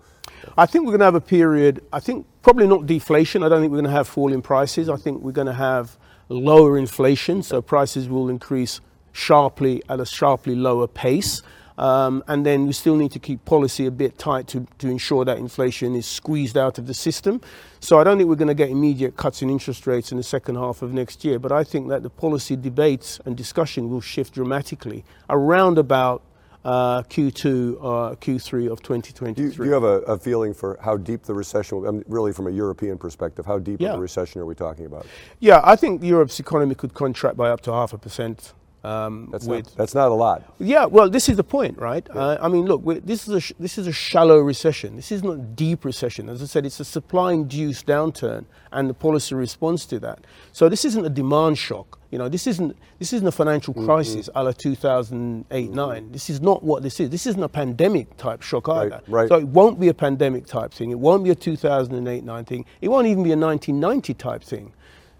I 0.57 0.65
think 0.65 0.85
we're 0.85 0.91
going 0.91 1.01
to 1.01 1.05
have 1.11 1.15
a 1.15 1.19
period, 1.19 1.83
I 1.91 1.99
think 1.99 2.25
probably 2.43 2.65
not 2.65 2.85
deflation. 2.85 3.43
I 3.43 3.49
don't 3.49 3.59
think 3.59 3.71
we're 3.73 3.81
going 3.81 3.91
to 3.91 3.97
have 3.97 4.07
falling 4.07 4.41
prices. 4.41 4.87
I 4.87 4.95
think 4.95 5.21
we're 5.21 5.33
going 5.33 5.47
to 5.47 5.53
have 5.53 5.97
lower 6.29 6.77
inflation, 6.77 7.43
so 7.43 7.61
prices 7.61 8.07
will 8.07 8.29
increase 8.29 8.79
sharply 9.11 9.83
at 9.89 9.99
a 9.99 10.05
sharply 10.05 10.55
lower 10.55 10.87
pace. 10.87 11.41
Um, 11.77 12.24
and 12.27 12.46
then 12.46 12.65
we 12.65 12.74
still 12.74 12.96
need 12.96 13.12
to 13.12 13.19
keep 13.19 13.46
policy 13.46 13.86
a 13.86 13.91
bit 13.91 14.17
tight 14.17 14.48
to, 14.48 14.65
to 14.79 14.88
ensure 14.88 15.24
that 15.25 15.38
inflation 15.38 15.96
is 15.96 16.07
squeezed 16.07 16.57
out 16.57 16.77
of 16.77 16.88
the 16.88 16.93
system. 16.93 17.41
So 17.79 18.00
I 18.00 18.03
don't 18.03 18.17
think 18.17 18.29
we're 18.29 18.36
going 18.36 18.48
to 18.48 18.55
get 18.55 18.69
immediate 18.69 19.15
cuts 19.15 19.41
in 19.41 19.50
interest 19.50 19.86
rates 19.86 20.12
in 20.12 20.17
the 20.17 20.24
second 20.24 20.55
half 20.55 20.81
of 20.81 20.91
next 20.91 21.24
year, 21.24 21.38
but 21.38 21.51
I 21.51 21.63
think 21.63 21.89
that 21.89 22.01
the 22.01 22.10
policy 22.10 22.55
debates 22.55 23.19
and 23.25 23.38
discussion 23.38 23.89
will 23.89 24.01
shift 24.01 24.34
dramatically 24.34 25.05
around 25.29 25.77
about 25.77 26.24
uh, 26.65 27.01
Q2 27.03 27.81
or 27.81 28.12
uh, 28.12 28.15
Q3 28.15 28.69
of 28.69 28.81
2023. 28.81 29.34
Do 29.34 29.43
you, 29.43 29.51
do 29.51 29.63
you 29.63 29.72
have 29.72 29.84
a, 29.84 30.01
a, 30.01 30.17
feeling 30.17 30.53
for 30.53 30.77
how 30.81 30.98
deep 30.98 31.24
the 31.24 31.34
recession 31.34 31.79
will, 31.79 31.88
I 31.88 31.91
mean, 31.91 32.03
really 32.07 32.34
from 32.34 32.48
a 32.48 32.51
European 32.51 32.98
perspective, 32.98 33.46
how 33.46 33.57
deep 33.57 33.79
yeah. 33.79 33.91
of 33.93 34.00
a 34.00 34.01
recession 34.01 34.41
are 34.41 34.46
we 34.46 34.53
talking 34.53 34.86
about? 34.86 35.05
Yeah, 35.39 35.62
I 35.63 35.77
think 35.77 36.03
Europe's 36.03 36.41
economy 36.41 36.75
could 36.75 36.93
contract 36.93 37.38
by 37.38 37.50
up 37.50 37.62
to 37.62 37.72
half 37.72 37.93
a 37.93 37.98
percent 37.98 38.53
um, 38.84 39.29
that's, 39.31 39.46
not, 39.46 39.65
that's 39.75 39.96
not 39.96 40.10
a 40.10 40.13
lot. 40.13 40.53
Yeah, 40.60 40.86
well, 40.86 41.10
this 41.10 41.27
is 41.29 41.36
the 41.36 41.43
point, 41.43 41.77
right? 41.77 42.07
Yeah. 42.13 42.22
Uh, 42.22 42.38
I 42.41 42.48
mean, 42.48 42.65
look, 42.65 43.05
this 43.05 43.27
is 43.27 43.34
a 43.34 43.41
sh- 43.41 43.53
this 43.60 43.77
is 43.77 43.88
a 43.88 43.91
shallow 43.91 44.39
recession. 44.39 44.96
This 44.96 45.12
is 45.12 45.24
not 45.24 45.55
deep 45.55 45.84
recession. 45.84 46.29
As 46.29 46.41
I 46.41 46.46
said, 46.46 46.65
it's 46.65 46.79
a 46.79 46.86
supply-induced 46.86 47.86
downturn, 47.86 48.46
and 48.72 48.89
the 48.89 48.93
policy 48.93 49.36
response 49.36 49.86
to 49.88 50.00
that. 50.00 50.25
So 50.53 50.69
this 50.69 50.86
isn't 50.86 51.05
a 51.05 51.10
demand 51.10 51.57
shock. 51.57 52.00
You 52.12 52.17
know, 52.17 52.29
this 52.29 52.48
isn't 52.48 52.77
this 53.00 53.12
isn't 53.13 53.27
a 53.27 53.31
financial 53.31 53.74
mm-hmm. 53.74 53.86
crisis 53.86 54.29
mm-hmm. 54.29 54.38
a 54.38 54.43
la 54.43 54.51
2008 54.51 55.65
mm-hmm. 55.65 55.75
9. 55.75 56.12
This 56.12 56.29
is 56.29 56.39
not 56.39 56.63
what 56.63 56.84
this 56.84 57.00
is. 57.00 57.10
This 57.10 57.27
isn't 57.27 57.43
a 57.43 57.50
pandemic 57.50 58.15
type 58.17 58.41
shock 58.41 58.69
either. 58.69 59.01
Right, 59.07 59.22
right. 59.22 59.29
So 59.29 59.36
it 59.36 59.48
won't 59.48 59.79
be 59.79 59.89
a 59.89 59.93
pandemic 59.93 60.46
type 60.46 60.72
thing. 60.72 60.91
It 60.91 61.00
won't 61.00 61.24
be 61.24 61.31
a 61.31 61.36
2008 61.36 62.24
9 62.24 62.46
thing. 62.46 62.65
It 62.79 62.88
won't 62.88 63.07
even 63.07 63.24
be 63.24 63.31
a 63.31 63.38
1990 63.38 64.13
type 64.13 64.43
thing. 64.43 64.72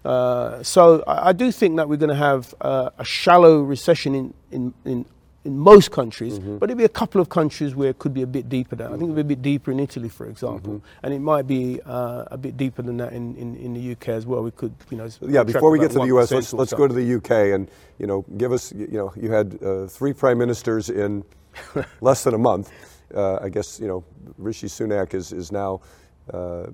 Uh, 0.06 0.64
so 0.64 1.04
I, 1.08 1.30
I, 1.30 1.34
do 1.34 1.52
think 1.52 1.76
that 1.78 1.90
we're 1.90 1.98
going 1.98 2.10
to 2.10 2.16
have 2.16 2.54
uh, 2.62 2.90
a 2.98 3.04
shallow 3.04 3.62
recession 3.62 4.16
in, 4.16 4.34
in, 4.52 4.74
in, 4.86 5.06
in 5.44 5.58
most 5.58 5.92
countries, 5.92 6.40
mm-hmm. 6.40 6.58
but 6.58 6.68
there'll 6.68 6.78
be 6.78 6.86
a 6.86 6.90
couple 6.90 7.20
of 7.20 7.30
countries 7.30 7.76
where 7.76 7.90
it 7.90 8.00
could 8.00 8.14
be 8.14 8.22
a 8.22 8.28
bit 8.28 8.48
deeper 8.48 8.76
than. 8.76 8.88
Mm-hmm. 8.88 8.96
I 8.96 8.98
think 8.98 9.10
it'll 9.10 9.16
be 9.16 9.34
a 9.34 9.36
bit 9.36 9.42
deeper 9.42 9.72
in 9.72 9.80
Italy, 9.80 10.08
for 10.08 10.28
example, 10.28 10.76
mm-hmm. 10.76 11.06
and 11.06 11.14
it 11.14 11.20
might 11.20 11.48
be 11.48 11.82
uh, 11.86 12.26
a 12.28 12.38
bit 12.38 12.56
deeper 12.56 12.82
than 12.82 12.98
that 12.98 13.12
in, 13.12 13.36
in, 13.36 13.56
in, 13.56 13.74
the 13.74 13.92
UK 13.92 14.10
as 14.10 14.26
well. 14.26 14.44
We 14.44 14.52
could, 14.52 14.74
you 14.90 14.98
know. 14.98 15.10
Yeah, 15.22 15.44
before 15.44 15.72
we 15.72 15.80
get 15.80 15.92
to 15.92 16.00
the 16.00 16.16
US, 16.18 16.32
let's, 16.32 16.54
let's 16.54 16.74
go 16.74 16.88
to 16.88 16.94
the 16.94 17.16
UK 17.16 17.54
and, 17.54 17.70
you 17.98 18.08
know, 18.08 18.24
give 18.38 18.52
us, 18.52 18.72
you 18.72 18.88
know, 18.92 19.14
you 19.16 19.32
had 19.32 19.62
uh, 19.62 19.88
three 19.88 20.14
prime 20.14 20.38
ministers 20.38 20.90
in 20.90 21.24
less 22.02 22.24
than 22.24 22.34
a 22.34 22.38
month. 22.38 22.72
uh, 23.16 23.40
I 23.42 23.50
guess 23.50 23.80
you 23.80 23.88
know 23.88 24.04
Rishi 24.38 24.68
Sunak 24.68 25.14
is 25.14 25.32
is 25.32 25.52
now 25.52 25.82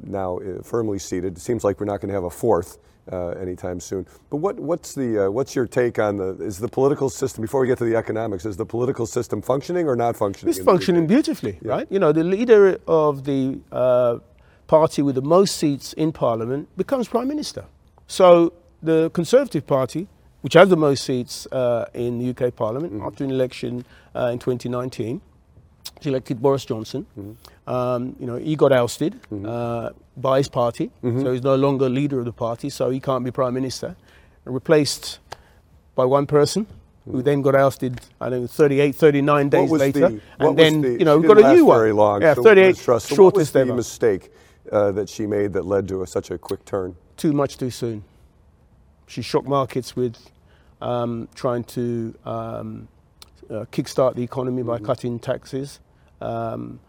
now 0.03 0.39
uh, 0.39 0.61
firmly 0.63 0.99
seated. 0.99 1.37
It 1.37 1.41
seems 1.41 1.63
like 1.63 1.79
we're 1.79 1.85
not 1.85 2.01
going 2.01 2.09
to 2.09 2.15
have 2.15 2.23
a 2.23 2.29
fourth. 2.29 2.77
Uh, 3.11 3.31
anytime 3.31 3.81
soon. 3.81 4.07
But 4.29 4.37
what, 4.37 4.57
what's 4.57 4.95
the 4.95 5.25
uh, 5.25 5.29
what's 5.29 5.57
your 5.57 5.67
take 5.67 5.99
on 5.99 6.15
the 6.15 6.37
is 6.41 6.57
the 6.57 6.69
political 6.69 7.09
system 7.09 7.41
before 7.41 7.59
we 7.59 7.67
get 7.67 7.77
to 7.79 7.83
the 7.83 7.97
economics? 7.97 8.45
Is 8.45 8.55
the 8.55 8.65
political 8.65 9.05
system 9.05 9.41
functioning 9.41 9.89
or 9.89 9.97
not 9.97 10.15
functioning? 10.15 10.55
It's 10.55 10.63
functioning 10.63 11.05
beautifully, 11.05 11.59
yeah. 11.61 11.69
right? 11.69 11.87
You 11.89 11.99
know, 11.99 12.13
the 12.13 12.23
leader 12.23 12.79
of 12.87 13.25
the 13.25 13.59
uh, 13.73 14.19
party 14.67 15.01
with 15.01 15.15
the 15.15 15.21
most 15.21 15.57
seats 15.57 15.91
in 15.91 16.13
Parliament 16.13 16.69
becomes 16.77 17.09
prime 17.09 17.27
minister. 17.27 17.65
So 18.07 18.53
the 18.81 19.09
Conservative 19.09 19.67
Party, 19.67 20.07
which 20.39 20.53
has 20.53 20.69
the 20.69 20.77
most 20.77 21.03
seats 21.03 21.45
uh, 21.51 21.87
in 21.93 22.19
the 22.19 22.29
UK 22.29 22.55
Parliament 22.55 22.93
mm-hmm. 22.93 23.05
after 23.05 23.25
an 23.25 23.31
election 23.31 23.83
uh, 24.15 24.31
in 24.31 24.39
2019 24.39 25.19
she 26.01 26.09
elected 26.09 26.41
Boris 26.41 26.65
Johnson. 26.65 27.05
Mm-hmm. 27.17 27.69
Um, 27.69 28.15
you 28.19 28.25
know, 28.25 28.35
he 28.35 28.55
got 28.55 28.71
ousted 28.71 29.13
mm-hmm. 29.31 29.45
uh, 29.45 29.89
by 30.17 30.37
his 30.37 30.49
party, 30.49 30.91
mm-hmm. 31.03 31.21
so 31.21 31.31
he's 31.31 31.43
no 31.43 31.55
longer 31.55 31.89
leader 31.89 32.19
of 32.19 32.25
the 32.25 32.33
party, 32.33 32.69
so 32.69 32.89
he 32.89 32.99
can't 32.99 33.23
be 33.23 33.31
prime 33.31 33.53
minister. 33.53 33.95
Replaced 34.45 35.19
by 35.95 36.05
one 36.05 36.25
person 36.25 36.67
who 37.09 37.21
then 37.21 37.41
got 37.41 37.55
ousted, 37.55 37.99
I 38.19 38.29
don't 38.29 38.49
38, 38.49 38.95
39 38.95 39.49
days 39.49 39.71
later. 39.71 40.09
The, 40.09 40.21
and 40.39 40.57
then, 40.57 40.81
the, 40.81 40.91
you 40.91 41.05
know, 41.05 41.17
we've 41.17 41.27
got 41.27 41.37
a 41.37 41.53
new 41.53 41.65
one. 41.65 41.77
Very 41.77 41.91
long. 41.91 42.21
Yeah, 42.21 42.33
38, 42.33 42.77
so 42.77 42.99
shortest 42.99 43.17
what 43.17 43.35
was 43.35 43.51
the 43.51 43.59
ever. 43.59 43.73
mistake 43.73 44.31
uh, 44.71 44.91
that 44.93 45.09
she 45.09 45.25
made 45.27 45.53
that 45.53 45.65
led 45.65 45.87
to 45.89 46.01
a, 46.01 46.07
such 46.07 46.31
a 46.31 46.37
quick 46.37 46.63
turn? 46.65 46.95
Too 47.17 47.33
much 47.33 47.57
too 47.57 47.69
soon. 47.69 48.03
She 49.07 49.21
shocked 49.21 49.47
markets 49.47 49.95
with 49.95 50.17
um, 50.81 51.27
trying 51.35 51.63
to 51.65 52.15
um, 52.25 52.87
uh, 53.53 53.65
kickstart 53.65 54.15
the 54.15 54.23
economy 54.23 54.61
mm-hmm. 54.61 54.71
by 54.71 54.79
cutting 54.79 55.19
taxes 55.19 55.79
um, 56.21 56.79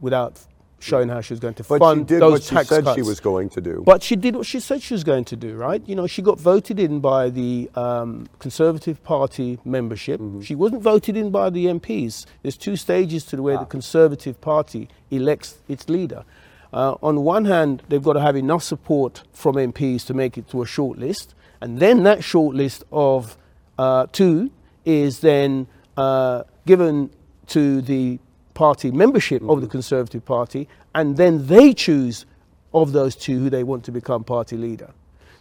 without 0.00 0.40
showing 0.80 1.08
how 1.08 1.20
she 1.20 1.34
was 1.34 1.40
going 1.40 1.54
to 1.54 1.62
but 1.64 1.78
fund 1.78 2.00
she 2.00 2.04
did 2.14 2.22
those 2.22 2.32
what 2.32 2.42
she 2.42 2.54
tax 2.54 2.68
said 2.68 2.84
cuts. 2.84 2.96
she 2.96 3.02
was 3.02 3.20
going 3.20 3.48
to 3.50 3.60
do. 3.60 3.82
But 3.84 4.02
she 4.02 4.16
did 4.16 4.34
what 4.34 4.46
she 4.46 4.60
said 4.60 4.82
she 4.82 4.94
was 4.94 5.04
going 5.04 5.24
to 5.26 5.36
do, 5.36 5.54
right? 5.54 5.82
You 5.86 5.94
know, 5.94 6.06
she 6.06 6.22
got 6.22 6.40
voted 6.40 6.80
in 6.80 7.00
by 7.00 7.28
the 7.28 7.70
um, 7.74 8.28
Conservative 8.38 9.02
Party 9.04 9.58
membership. 9.64 10.20
Mm-hmm. 10.20 10.40
She 10.40 10.54
wasn't 10.54 10.82
voted 10.82 11.16
in 11.16 11.30
by 11.30 11.50
the 11.50 11.66
MPs. 11.66 12.24
There's 12.42 12.56
two 12.56 12.76
stages 12.76 13.24
to 13.26 13.36
the 13.36 13.42
way 13.42 13.54
ah. 13.54 13.60
the 13.60 13.66
Conservative 13.66 14.40
Party 14.40 14.88
elects 15.10 15.58
its 15.68 15.88
leader. 15.88 16.24
Uh, 16.72 16.94
on 17.02 17.22
one 17.24 17.44
hand, 17.44 17.82
they've 17.88 18.02
got 18.02 18.14
to 18.14 18.20
have 18.20 18.36
enough 18.36 18.62
support 18.62 19.22
from 19.32 19.56
MPs 19.56 20.06
to 20.06 20.14
make 20.14 20.38
it 20.38 20.48
to 20.50 20.62
a 20.62 20.66
short 20.66 20.98
list, 20.98 21.34
and 21.60 21.78
then 21.78 22.04
that 22.04 22.24
short 22.24 22.56
list 22.56 22.84
of 22.92 23.36
uh, 23.78 24.06
two 24.12 24.50
is 24.84 25.20
then 25.20 25.66
uh, 25.96 26.44
given 26.66 27.10
to 27.48 27.82
the 27.82 28.18
party 28.54 28.90
membership 28.90 29.42
mm-hmm. 29.42 29.50
of 29.50 29.60
the 29.60 29.66
mm-hmm. 29.66 29.72
Conservative 29.72 30.24
Party, 30.24 30.68
and 30.94 31.16
then 31.16 31.46
they 31.46 31.72
choose 31.72 32.26
of 32.72 32.92
those 32.92 33.16
two 33.16 33.38
who 33.38 33.50
they 33.50 33.64
want 33.64 33.84
to 33.84 33.92
become 33.92 34.22
party 34.24 34.56
leader. 34.56 34.90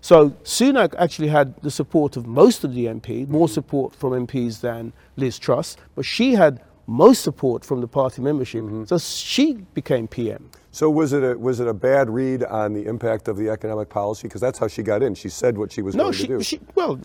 So 0.01 0.29
Sunak 0.43 0.95
actually 0.97 1.27
had 1.27 1.61
the 1.61 1.71
support 1.71 2.15
of 2.15 2.25
most 2.25 2.63
of 2.63 2.73
the 2.73 2.85
MPs, 2.85 3.27
more 3.27 3.47
mm-hmm. 3.47 3.53
support 3.53 3.95
from 3.95 4.11
MPs 4.25 4.61
than 4.61 4.93
Liz 5.17 5.37
Truss, 5.37 5.75
but 5.95 6.05
she 6.05 6.33
had 6.33 6.61
most 6.87 7.21
support 7.21 7.63
from 7.63 7.81
the 7.81 7.87
party 7.87 8.21
membership. 8.21 8.63
Mm-hmm. 8.63 8.85
So 8.85 8.97
she 8.97 9.53
became 9.73 10.07
PM. 10.07 10.49
So 10.71 10.89
was 10.89 11.13
it 11.13 11.23
a, 11.23 11.37
was 11.37 11.59
it 11.59 11.67
a 11.67 11.73
bad 11.73 12.09
read 12.09 12.43
on 12.43 12.73
the 12.73 12.85
impact 12.85 13.27
of 13.27 13.37
the 13.37 13.49
economic 13.49 13.89
policy? 13.89 14.27
Because 14.27 14.41
that's 14.41 14.59
how 14.59 14.67
she 14.67 14.83
got 14.83 15.01
in. 15.01 15.15
She 15.15 15.29
said 15.29 15.57
what 15.57 15.71
she 15.71 15.81
was 15.81 15.95
no, 15.95 16.03
going 16.03 16.13
she, 16.13 16.27
to 16.27 16.37
do. 16.37 16.43
She, 16.43 16.59
well, 16.75 16.99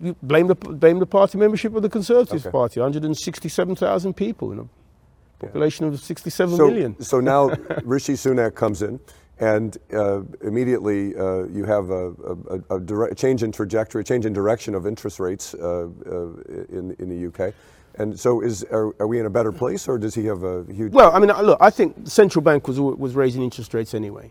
you 0.00 0.14
blame 0.22 0.46
the 0.46 0.54
blame 0.54 1.00
the 1.00 1.06
party 1.06 1.36
membership 1.36 1.74
of 1.74 1.82
the 1.82 1.88
Conservative 1.88 2.46
okay. 2.46 2.50
Party. 2.50 2.80
167,000 2.80 4.14
people 4.14 4.52
in 4.52 4.60
a 4.60 4.68
population 5.44 5.86
yeah. 5.86 5.92
of 5.92 6.00
sixty-seven 6.00 6.56
so, 6.56 6.68
million. 6.68 7.00
so 7.00 7.20
now 7.20 7.48
Rishi 7.84 8.14
Sunak 8.14 8.54
comes 8.54 8.82
in. 8.82 9.00
And 9.40 9.78
uh, 9.92 10.22
immediately 10.42 11.14
uh, 11.14 11.44
you 11.44 11.64
have 11.64 11.90
a, 11.90 12.10
a, 12.10 12.76
a, 12.76 12.80
dire- 12.80 13.14
change 13.14 13.44
in 13.44 13.52
trajectory, 13.52 14.00
a 14.00 14.04
change 14.04 14.26
in 14.26 14.32
direction 14.32 14.74
of 14.74 14.84
interest 14.84 15.20
rates 15.20 15.54
uh, 15.54 15.86
uh 16.06 16.10
in, 16.70 16.96
in 16.98 17.08
the 17.08 17.26
UK. 17.28 17.54
And 17.98 18.18
so, 18.18 18.40
is 18.40 18.64
are, 18.70 18.94
are, 19.00 19.08
we 19.08 19.18
in 19.18 19.26
a 19.26 19.30
better 19.30 19.50
place, 19.50 19.88
or 19.88 19.98
does 19.98 20.14
he 20.14 20.24
have 20.26 20.44
a 20.44 20.64
huge? 20.72 20.92
Well, 20.92 21.10
I 21.12 21.18
mean, 21.18 21.30
look, 21.30 21.58
I 21.60 21.70
think 21.70 22.04
the 22.04 22.10
central 22.10 22.42
bank 22.42 22.68
was 22.68 22.78
was 22.80 23.14
raising 23.14 23.42
interest 23.42 23.74
rates 23.74 23.92
anyway, 23.92 24.30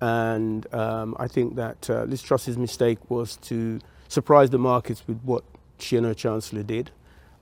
and 0.00 0.72
um, 0.72 1.16
I 1.18 1.26
think 1.26 1.56
that 1.56 1.90
uh, 1.90 2.04
Liz 2.04 2.22
Truss's 2.22 2.56
mistake 2.56 2.98
was 3.10 3.36
to 3.38 3.80
surprise 4.08 4.50
the 4.50 4.58
markets 4.58 5.02
with 5.08 5.20
what 5.22 5.42
she 5.78 5.96
and 5.96 6.06
her 6.06 6.14
chancellor 6.14 6.62
did. 6.62 6.92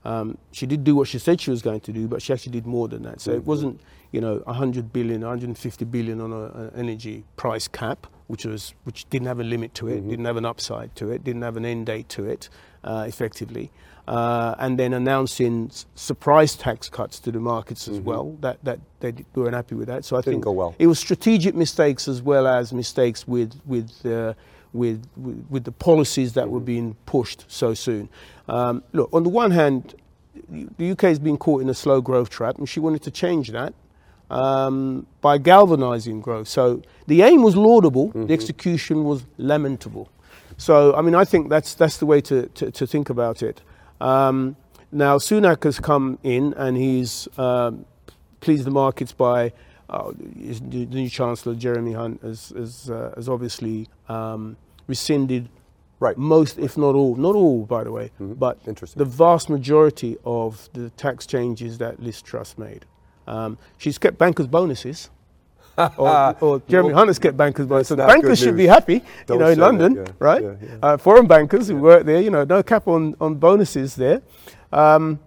Um, 0.05 0.39
she 0.53 0.65
did 0.65 0.85
do 0.85 0.95
what 0.95 1.09
she 1.09 1.19
said 1.19 1.41
she 1.41 1.51
was 1.51 1.61
going 1.61 1.81
to 1.81 1.93
do, 1.93 2.09
but 2.09 2.23
she 2.23 2.33
actually 2.33 2.53
did 2.53 2.67
more 2.67 2.89
than 2.89 3.03
that. 3.03 3.21
So 3.21 3.33
mm-hmm. 3.33 3.41
it 3.41 3.47
wasn't, 3.47 3.81
you 4.13 4.21
know, 4.21 4.39
100 4.45 4.93
billion, 4.93 5.21
150 5.21 5.85
billion 5.87 6.21
on 6.21 6.33
an 6.33 6.73
energy 6.75 7.25
price 7.37 7.69
cap, 7.69 8.07
which 8.29 8.47
was 8.47 8.75
which 8.85 9.09
didn't 9.11 9.27
have 9.27 9.41
a 9.41 9.45
limit 9.45 9.75
to 9.75 9.89
it, 9.89 9.99
mm-hmm. 10.01 10.11
didn't 10.11 10.25
have 10.25 10.37
an 10.37 10.47
upside 10.47 10.95
to 10.97 11.11
it, 11.11 11.25
didn't 11.25 11.43
have 11.43 11.57
an 11.57 11.67
end 11.67 11.87
date 11.87 12.09
to 12.11 12.25
it, 12.25 12.49
effectively 13.07 13.71
uh, 14.09 14.55
and 14.59 14.79
then 14.79 14.95
announcing 14.95 15.71
surprise 15.95 16.57
tax 16.57 16.89
cuts 16.89 17.21
to 17.21 17.31
the 17.31 17.39
markets 17.39 17.87
as 17.89 17.99
mm-hmm. 17.99 18.07
well. 18.07 18.37
That 18.41 18.65
that 18.65 18.81
they 19.01 19.13
weren't 19.35 19.55
happy 19.55 19.75
with 19.75 19.89
that. 19.89 20.05
So 20.05 20.17
I 20.17 20.21
Didn't 20.21 20.33
think 20.33 20.45
go 20.45 20.53
well. 20.53 20.75
it 20.79 20.87
was 20.87 20.99
strategic 20.99 21.55
mistakes 21.55 22.09
as 22.09 22.23
well 22.23 22.47
as 22.47 22.73
mistakes 22.73 23.29
with 23.29 23.61
with. 23.67 24.05
Uh, 24.05 24.35
with, 24.75 25.09
with, 25.17 25.47
with 25.49 25.65
the 25.65 25.73
policies 25.73 26.35
that 26.35 26.45
mm-hmm. 26.45 26.53
were 26.53 26.61
being 26.61 26.95
pushed 27.07 27.47
so 27.49 27.73
soon. 27.73 28.11
Um, 28.49 28.85
look, 28.93 29.09
on 29.15 29.23
the 29.23 29.31
one 29.31 29.51
hand, 29.51 29.95
the 30.77 30.91
UK 30.91 31.01
has 31.05 31.19
been 31.19 31.39
caught 31.39 31.63
in 31.63 31.71
a 31.71 31.75
slow 31.75 32.03
growth 32.03 32.29
trap, 32.29 32.59
and 32.59 32.69
she 32.69 32.79
wanted 32.79 33.03
to 33.05 33.11
change 33.11 33.49
that 33.49 33.73
um, 34.31 35.07
by 35.23 35.39
galvanizing 35.39 36.21
growth. 36.21 36.49
So 36.49 36.83
the 37.07 37.23
aim 37.23 37.43
was 37.43 37.57
laudable, 37.57 38.09
mm-hmm. 38.09 38.27
the 38.27 38.35
execution 38.35 39.05
was 39.05 39.25
lamentable. 39.39 40.11
So, 40.59 40.95
I 40.95 41.03
mean, 41.03 41.15
I 41.15 41.25
think 41.25 41.49
that's, 41.49 41.75
that's 41.75 41.97
the 41.97 42.07
way 42.07 42.21
to, 42.23 42.49
to, 42.49 42.71
to 42.71 42.87
think 42.87 43.09
about 43.09 43.43
it. 43.43 43.63
Um, 44.01 44.57
now, 44.91 45.19
Sunak 45.19 45.65
has 45.65 45.79
come 45.79 46.19
in 46.23 46.53
and 46.55 46.77
he's 46.77 47.29
um, 47.39 47.87
pleased 48.41 48.65
the 48.65 48.71
markets 48.71 49.13
by 49.13 49.53
uh, 49.89 50.13
the 50.19 50.87
new 50.87 51.09
Chancellor, 51.09 51.55
Jeremy 51.55 51.93
Hunt, 51.93 52.21
has, 52.23 52.53
has, 52.57 52.91
uh, 52.91 53.13
has 53.17 53.29
obviously 53.29 53.89
um, 54.09 54.57
rescinded 54.89 55.49
right. 56.01 56.19
most, 56.19 56.59
if 56.59 56.77
not 56.77 56.95
all, 56.95 57.15
not 57.15 57.37
all, 57.37 57.65
by 57.65 57.85
the 57.85 57.93
way, 57.93 58.11
mm-hmm. 58.21 58.35
but 58.35 58.63
the 58.65 59.05
vast 59.05 59.49
majority 59.49 60.17
of 60.25 60.69
the 60.73 60.91
tax 60.91 61.25
changes 61.25 61.79
that 61.79 62.03
Liz 62.03 62.21
Truss 62.21 62.59
made. 62.59 62.85
Um, 63.29 63.59
she's 63.77 63.99
kept 63.99 64.19
bankers' 64.19 64.49
bonuses 64.49 65.11
or, 65.97 66.37
or, 66.41 66.63
Jeremy 66.69 66.93
Hunt's 66.93 67.19
kept 67.19 67.37
bankers 67.37 67.67
by. 67.67 67.83
So 67.83 67.97
bankers 67.97 68.39
should 68.39 68.57
be 68.57 68.67
happy, 68.67 69.03
Don't 69.27 69.39
you 69.39 69.45
know, 69.45 69.51
in 69.51 69.59
London, 69.59 69.97
yeah. 69.97 70.13
right? 70.19 70.43
Yeah, 70.43 70.55
yeah. 70.61 70.77
Uh, 70.83 70.97
foreign 70.97 71.27
bankers 71.27 71.69
who 71.69 71.77
work 71.77 72.05
there, 72.05 72.21
you 72.21 72.31
know, 72.31 72.45
no 72.45 72.63
cap 72.63 72.89
on, 72.89 73.15
on 73.21 73.37
bonuses 73.37 73.95
there. 73.95 74.23
Um, 74.73 75.21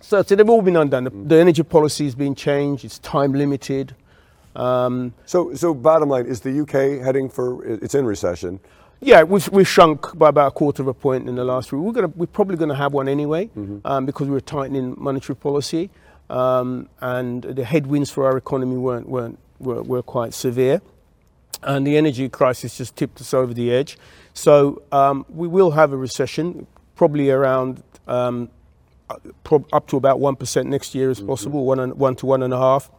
so, 0.00 0.22
so 0.22 0.36
they've 0.36 0.48
all 0.48 0.62
been 0.62 0.76
undone. 0.76 1.04
The, 1.04 1.10
mm. 1.10 1.28
the 1.28 1.36
energy 1.36 1.62
policy 1.62 2.04
has 2.04 2.14
been 2.14 2.34
changed. 2.34 2.84
It's 2.84 2.98
time 2.98 3.32
limited. 3.32 3.94
Um, 4.56 5.14
so, 5.26 5.54
so 5.54 5.74
bottom 5.74 6.08
line 6.08 6.26
is 6.26 6.40
the 6.40 6.60
UK 6.60 7.04
heading 7.04 7.28
for 7.28 7.64
it's 7.64 7.94
in 7.94 8.06
recession. 8.06 8.60
Yeah, 9.00 9.22
we've, 9.22 9.46
we've 9.50 9.68
shrunk 9.68 10.16
by 10.16 10.30
about 10.30 10.48
a 10.48 10.50
quarter 10.52 10.82
of 10.82 10.88
a 10.88 10.94
point 10.94 11.28
in 11.28 11.34
the 11.34 11.44
last 11.44 11.72
week. 11.72 11.82
We're, 11.82 11.92
gonna, 11.92 12.12
we're 12.16 12.26
probably 12.26 12.56
going 12.56 12.70
to 12.70 12.74
have 12.74 12.92
one 12.92 13.08
anyway 13.08 13.46
mm-hmm. 13.46 13.78
um, 13.84 14.06
because 14.06 14.28
we're 14.28 14.40
tightening 14.40 14.94
monetary 14.96 15.36
policy. 15.36 15.90
Um, 16.30 16.88
and 17.00 17.42
the 17.42 17.64
headwinds 17.64 18.10
for 18.10 18.26
our 18.26 18.36
economy 18.38 18.76
weren't, 18.76 19.08
weren't 19.08 19.38
were, 19.58 19.82
were 19.82 20.02
quite 20.02 20.34
severe. 20.34 20.80
And 21.62 21.86
the 21.86 21.96
energy 21.96 22.28
crisis 22.28 22.76
just 22.76 22.96
tipped 22.96 23.20
us 23.20 23.32
over 23.32 23.54
the 23.54 23.72
edge. 23.72 23.96
So 24.34 24.82
um, 24.92 25.24
we 25.28 25.48
will 25.48 25.70
have 25.72 25.92
a 25.92 25.96
recession, 25.96 26.66
probably 26.96 27.30
around 27.30 27.82
um, 28.06 28.50
up 29.72 29.86
to 29.88 29.96
about 29.96 30.18
1% 30.18 30.66
next 30.66 30.94
year 30.94 31.10
as 31.10 31.18
mm-hmm. 31.18 31.28
possible, 31.28 31.64
one, 31.64 31.80
and, 31.80 31.94
one 31.94 32.16
to 32.16 32.26
one 32.26 32.42
and 32.42 32.52
a 32.52 32.58
half, 32.58 32.90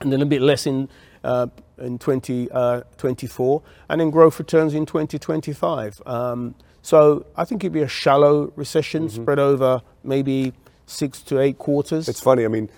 and 0.00 0.12
then 0.12 0.22
a 0.22 0.26
bit 0.26 0.40
less 0.40 0.66
in, 0.66 0.88
uh, 1.24 1.46
in 1.78 1.98
2024, 1.98 3.60
uh, 3.60 3.68
and 3.88 4.00
then 4.00 4.10
growth 4.10 4.38
returns 4.38 4.74
in 4.74 4.86
2025. 4.86 6.02
Um, 6.06 6.54
so 6.80 7.26
I 7.36 7.44
think 7.44 7.62
it'd 7.62 7.72
be 7.72 7.82
a 7.82 7.88
shallow 7.88 8.52
recession 8.56 9.06
mm-hmm. 9.06 9.22
spread 9.22 9.38
over 9.38 9.82
maybe 10.02 10.52
six 10.86 11.22
to 11.22 11.40
eight 11.40 11.58
quarters. 11.58 12.08
It's 12.08 12.20
funny. 12.20 12.44
I 12.44 12.48
mean, 12.48 12.68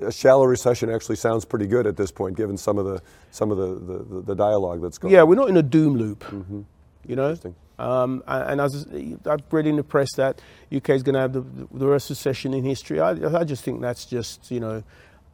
a 0.00 0.12
shallow 0.12 0.44
recession 0.44 0.90
actually 0.90 1.16
sounds 1.16 1.44
pretty 1.44 1.66
good 1.66 1.86
at 1.86 1.96
this 1.96 2.10
point, 2.10 2.36
given 2.36 2.56
some 2.56 2.78
of 2.78 2.86
the 2.86 3.02
some 3.30 3.50
of 3.50 3.58
the, 3.58 4.04
the, 4.14 4.20
the 4.22 4.34
dialogue 4.34 4.82
that's 4.82 4.98
going. 4.98 5.12
Yeah, 5.12 5.22
on. 5.22 5.28
we're 5.28 5.34
not 5.36 5.48
in 5.48 5.56
a 5.56 5.62
doom 5.62 5.96
loop. 5.96 6.24
Mm-hmm. 6.24 6.62
You 7.06 7.16
know, 7.16 7.36
um, 7.78 8.22
and 8.26 8.60
as 8.60 8.86
I've 9.26 9.42
read 9.50 9.66
in 9.66 9.76
the 9.76 9.82
press 9.82 10.08
that 10.16 10.40
UK 10.74 10.90
is 10.90 11.02
going 11.02 11.14
to 11.14 11.20
have 11.20 11.32
the, 11.32 11.40
the 11.40 11.86
worst 11.86 12.08
recession 12.08 12.54
in 12.54 12.64
history. 12.64 13.00
I, 13.00 13.10
I, 13.10 13.44
just 13.44 13.62
think 13.64 13.80
that's 13.80 14.04
just 14.04 14.50
you 14.50 14.60
know 14.60 14.82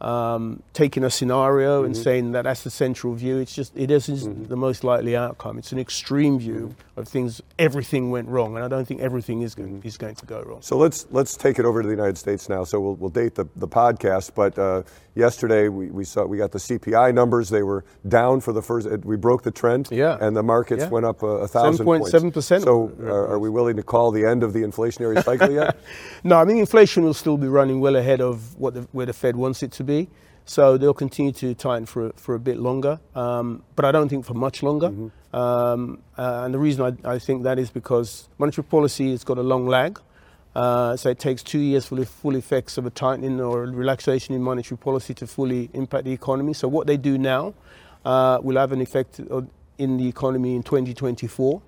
um, 0.00 0.62
taking 0.72 1.04
a 1.04 1.10
scenario 1.10 1.84
and 1.84 1.96
saying 1.96 2.32
that 2.32 2.42
that's 2.42 2.62
the 2.62 2.70
central 2.70 3.14
view. 3.14 3.38
It's 3.38 3.54
just 3.54 3.76
it 3.76 3.90
isn't 3.90 4.48
the 4.48 4.56
most 4.56 4.84
likely 4.84 5.16
outcome. 5.16 5.58
It's 5.58 5.72
an 5.72 5.78
extreme 5.78 6.38
view 6.38 6.74
of 6.96 7.06
things. 7.08 7.42
Everything 7.58 8.10
went 8.10 8.28
wrong, 8.28 8.56
and 8.56 8.64
I 8.64 8.68
don't 8.68 8.86
think 8.86 9.00
everything 9.00 9.42
is 9.42 9.54
going, 9.54 9.82
is 9.84 9.98
going 9.98 10.14
to 10.16 10.26
go 10.26 10.42
wrong. 10.42 10.62
So 10.62 10.76
let's 10.76 11.06
let's 11.10 11.36
take 11.36 11.58
it 11.58 11.64
over 11.64 11.82
to 11.82 11.86
the 11.86 11.94
United 11.94 12.18
States 12.18 12.48
now. 12.48 12.64
So 12.64 12.80
we'll, 12.80 12.94
we'll 12.94 13.10
date 13.10 13.34
the, 13.34 13.46
the 13.56 13.68
podcast. 13.68 14.34
But 14.34 14.58
uh, 14.58 14.82
yesterday 15.14 15.68
we, 15.68 15.90
we 15.90 16.04
saw 16.04 16.24
we 16.24 16.38
got 16.38 16.52
the 16.52 16.58
CPI 16.58 17.14
numbers. 17.14 17.48
They 17.50 17.62
were 17.62 17.84
down 18.06 18.40
for 18.40 18.52
the 18.52 18.62
first. 18.62 18.88
We 19.04 19.16
broke 19.16 19.42
the 19.42 19.50
trend. 19.50 19.88
Yeah. 19.90 20.16
And 20.20 20.36
the 20.36 20.42
markets 20.42 20.82
Yeah. 20.84 20.88
went 20.90 21.06
up 21.06 21.22
a, 21.22 21.48
thousand 21.48 21.84
points. 21.84 22.10
7.7%. 22.10 22.62
So 22.62 22.92
uh, 23.02 23.32
are 23.32 23.38
we 23.38 23.50
willing 23.50 23.76
to 23.76 23.82
call 23.82 24.10
the 24.10 24.24
end 24.24 24.42
of 24.42 24.52
the 24.52 24.60
inflationary 24.60 25.22
cycle 25.22 25.50
yet? 25.50 25.76
No, 26.24 26.36
I 26.36 26.44
mean 26.44 26.58
inflation 26.58 27.02
will 27.02 27.14
still 27.14 27.38
be 27.38 27.48
running 27.48 27.80
well 27.80 27.96
ahead 27.96 28.20
of 28.20 28.58
what 28.58 28.74
the, 28.74 28.82
where 28.92 29.06
the 29.06 29.12
Fed 29.14 29.36
wants 29.36 29.62
it 29.62 29.72
to 29.72 29.84
be. 29.84 30.08
So 30.44 30.76
they'll 30.76 30.94
continue 30.94 31.32
to 31.32 31.54
tighten 31.54 31.86
for 31.86 32.12
for 32.16 32.34
a 32.34 32.38
bit 32.40 32.56
longer, 32.58 32.98
um, 33.14 33.62
but 33.76 33.84
I 33.84 33.92
don't 33.92 34.08
think 34.08 34.24
for 34.24 34.34
much 34.34 34.62
longer. 34.62 34.88
Um, 35.32 36.02
uh, 36.18 36.42
and 36.44 36.52
the 36.52 36.58
reason 36.58 36.98
I, 37.04 37.14
I 37.14 37.18
think 37.18 37.44
that 37.44 37.58
is 37.58 37.70
because 37.70 38.28
monetary 38.38 38.64
policy 38.64 39.12
has 39.12 39.22
got 39.24 39.38
a 39.38 39.42
long 39.42 39.66
lag. 39.66 40.00
Uh, 40.54 40.96
so 40.96 41.10
it 41.10 41.18
takes 41.18 41.42
two 41.42 41.58
years 41.58 41.86
for 41.86 41.94
the 41.94 42.04
full 42.04 42.34
effects 42.34 42.76
of 42.76 42.86
a 42.86 42.90
tightening 42.90 43.40
or 43.40 43.64
a 43.64 43.70
relaxation 43.70 44.34
in 44.34 44.42
monetary 44.42 44.76
policy 44.76 45.14
to 45.14 45.26
fully 45.26 45.70
impact 45.72 46.04
the 46.04 46.12
economy. 46.12 46.52
So 46.52 46.66
what 46.68 46.86
they 46.86 46.96
do 46.96 47.18
now 47.18 47.54
uh, 48.04 48.38
will 48.42 48.56
have 48.56 48.72
an 48.72 48.80
effect 48.80 49.20
in 49.78 49.96
the 49.96 50.08
economy 50.08 50.56
in 50.56 50.62
2024. 50.62 51.62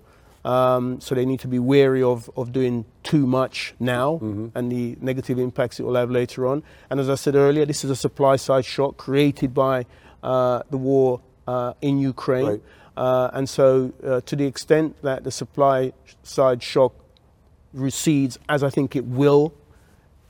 Um, 0.44 1.00
so 1.00 1.14
they 1.14 1.24
need 1.24 1.38
to 1.40 1.48
be 1.48 1.60
wary 1.60 2.02
of, 2.02 2.28
of 2.36 2.52
doing 2.52 2.84
too 3.04 3.28
much 3.28 3.74
now 3.78 4.18
and 4.56 4.72
the 4.72 4.96
negative 5.00 5.38
impacts 5.38 5.78
it 5.78 5.84
will 5.84 5.94
have 5.94 6.10
later 6.10 6.48
on. 6.48 6.64
And 6.90 6.98
as 6.98 7.08
I 7.08 7.14
said 7.14 7.36
earlier, 7.36 7.64
this 7.64 7.84
is 7.84 7.90
a 7.90 7.96
supply 7.96 8.34
side 8.34 8.64
shock 8.64 8.96
created 8.96 9.54
by 9.54 9.86
uh, 10.22 10.62
the 10.70 10.78
war 10.78 11.20
uh, 11.46 11.74
in 11.80 11.98
Ukraine. 11.98 12.46
Right. 12.46 12.62
Uh, 12.96 13.30
and 13.32 13.48
so, 13.48 13.92
uh, 14.04 14.20
to 14.22 14.36
the 14.36 14.44
extent 14.44 15.00
that 15.02 15.24
the 15.24 15.30
supply 15.30 15.92
side 16.22 16.62
shock 16.62 16.92
recedes, 17.72 18.38
as 18.48 18.62
I 18.62 18.70
think 18.70 18.96
it 18.96 19.04
will 19.04 19.52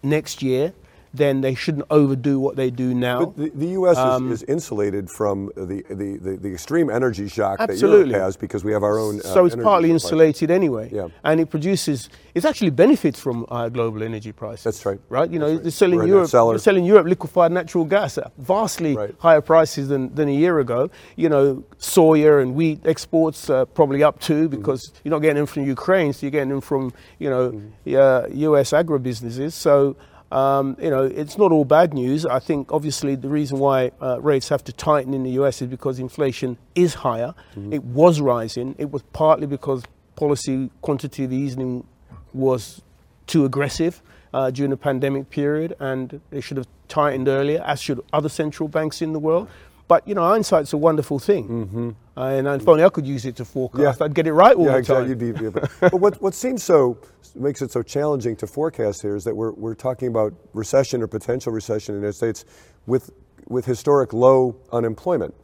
next 0.02 0.42
year, 0.42 0.72
then 1.14 1.40
they 1.42 1.54
shouldn't 1.54 1.84
overdo 1.90 2.40
what 2.40 2.56
they 2.56 2.70
do 2.70 2.94
now. 2.94 3.26
But 3.26 3.36
the, 3.36 3.50
the 3.54 3.66
U.S. 3.80 3.96
Um, 3.98 4.32
is, 4.32 4.42
is 4.42 4.48
insulated 4.48 5.10
from 5.10 5.50
the, 5.56 5.84
the, 5.90 6.16
the, 6.18 6.36
the 6.38 6.52
extreme 6.52 6.88
energy 6.90 7.28
shock 7.28 7.60
Absolutely. 7.60 8.12
that 8.12 8.16
Europe 8.16 8.22
has 8.24 8.36
because 8.36 8.64
we 8.64 8.72
have 8.72 8.82
our 8.82 8.98
own. 8.98 9.20
uh, 9.20 9.24
so 9.24 9.44
it's 9.44 9.54
partly 9.56 9.88
supply. 9.90 9.94
insulated 9.94 10.50
anyway. 10.50 10.88
Yeah. 10.92 11.08
And 11.24 11.40
it 11.40 11.50
produces, 11.50 12.08
it 12.34 12.44
actually 12.44 12.70
benefits 12.70 13.20
from 13.20 13.44
higher 13.50 13.68
global 13.70 14.02
energy 14.02 14.32
prices. 14.32 14.64
That's 14.64 14.86
right. 14.86 14.98
Right? 15.08 15.30
You 15.30 15.38
know, 15.38 15.52
right. 15.52 15.62
they're 15.62 15.70
selling 15.70 15.98
We're 15.98 16.06
Europe, 16.06 16.30
they're 16.30 16.58
selling 16.58 16.84
Europe 16.84 17.06
liquefied 17.06 17.52
natural 17.52 17.84
gas 17.84 18.16
at 18.18 18.32
vastly 18.38 18.96
Right. 18.96 19.14
higher 19.18 19.40
prices 19.40 19.88
than, 19.88 20.14
than 20.14 20.28
a 20.28 20.32
year 20.34 20.58
ago. 20.60 20.90
You 21.16 21.28
know, 21.28 21.64
soya 21.78 22.40
and 22.42 22.54
wheat 22.54 22.86
exports 22.86 23.50
uh, 23.50 23.64
probably 23.66 24.02
up 24.02 24.18
too 24.20 24.48
Mm-hmm. 24.48 24.56
because 24.56 24.92
you're 25.04 25.10
not 25.10 25.18
getting 25.20 25.36
them 25.36 25.46
from 25.46 25.66
Ukraine, 25.66 26.12
so 26.12 26.24
you're 26.24 26.30
getting 26.30 26.48
them 26.48 26.60
from, 26.62 26.92
you 27.18 27.28
know, 27.28 27.50
Mm-hmm. 27.52 27.96
uh, 27.96 28.48
US 28.50 28.70
agribusinesses. 28.72 29.52
So, 29.52 29.96
um, 30.32 30.76
you 30.80 30.88
know, 30.88 31.04
it's 31.04 31.36
not 31.36 31.52
all 31.52 31.66
bad 31.66 31.92
news. 31.92 32.24
I 32.24 32.38
think 32.38 32.72
obviously 32.72 33.14
the 33.16 33.28
reason 33.28 33.58
why 33.58 33.92
uh, 34.00 34.18
rates 34.20 34.48
have 34.48 34.64
to 34.64 34.72
tighten 34.72 35.12
in 35.12 35.22
the 35.24 35.30
US 35.42 35.60
is 35.60 35.68
because 35.68 35.98
inflation 35.98 36.56
is 36.74 36.94
higher. 36.94 37.34
Mm-hmm. 37.54 37.74
It 37.74 37.84
was 37.84 38.20
rising. 38.20 38.74
It 38.78 38.90
was 38.90 39.02
partly 39.12 39.46
because 39.46 39.82
policy 40.16 40.70
quantitative 40.80 41.32
easing 41.32 41.86
was 42.32 42.80
too 43.26 43.44
aggressive 43.44 44.02
uh, 44.32 44.50
during 44.50 44.70
the 44.70 44.76
pandemic 44.76 45.28
period, 45.28 45.76
and 45.78 46.20
they 46.30 46.40
should 46.40 46.56
have 46.56 46.68
tightened 46.88 47.28
earlier, 47.28 47.62
as 47.62 47.80
should 47.82 48.00
other 48.12 48.30
central 48.30 48.68
banks 48.68 49.02
in 49.02 49.12
the 49.12 49.18
world. 49.18 49.48
But 49.92 50.08
you 50.08 50.14
know, 50.14 50.22
hindsight's 50.22 50.72
a 50.72 50.78
wonderful 50.78 51.18
thing, 51.18 51.94
uh, 52.16 52.22
and 52.38 52.48
if 52.48 52.66
only 52.66 52.82
I 52.82 52.88
could 52.88 53.06
use 53.06 53.26
it 53.26 53.36
to 53.36 53.44
forecast, 53.44 53.78
Mm-hmm. 53.82 54.02
Yeah. 54.02 54.04
I'd 54.06 54.14
get 54.14 54.26
it 54.26 54.32
right 54.32 54.56
all 54.56 54.64
yeah, 54.64 54.72
the 54.72 54.78
exactly. 54.78 55.14
time. 55.14 55.22
You'd 55.26 55.38
be- 55.38 55.50
but 55.50 55.70
but 55.80 56.00
what, 56.00 56.22
what 56.22 56.34
seems 56.34 56.62
so 56.62 56.96
makes 57.34 57.60
it 57.60 57.70
so 57.70 57.82
challenging 57.82 58.34
to 58.36 58.46
forecast 58.46 59.02
here 59.02 59.16
is 59.16 59.24
that 59.24 59.34
we're, 59.36 59.52
we're 59.52 59.74
talking 59.74 60.08
about 60.08 60.32
recession 60.54 61.02
or 61.02 61.06
potential 61.08 61.52
recession 61.52 61.94
in 61.94 62.00
the 62.00 62.06
United 62.06 62.16
States 62.16 62.46
with 62.86 63.10
with 63.48 63.66
historic 63.66 64.14
low 64.14 64.56
unemployment, 64.72 65.34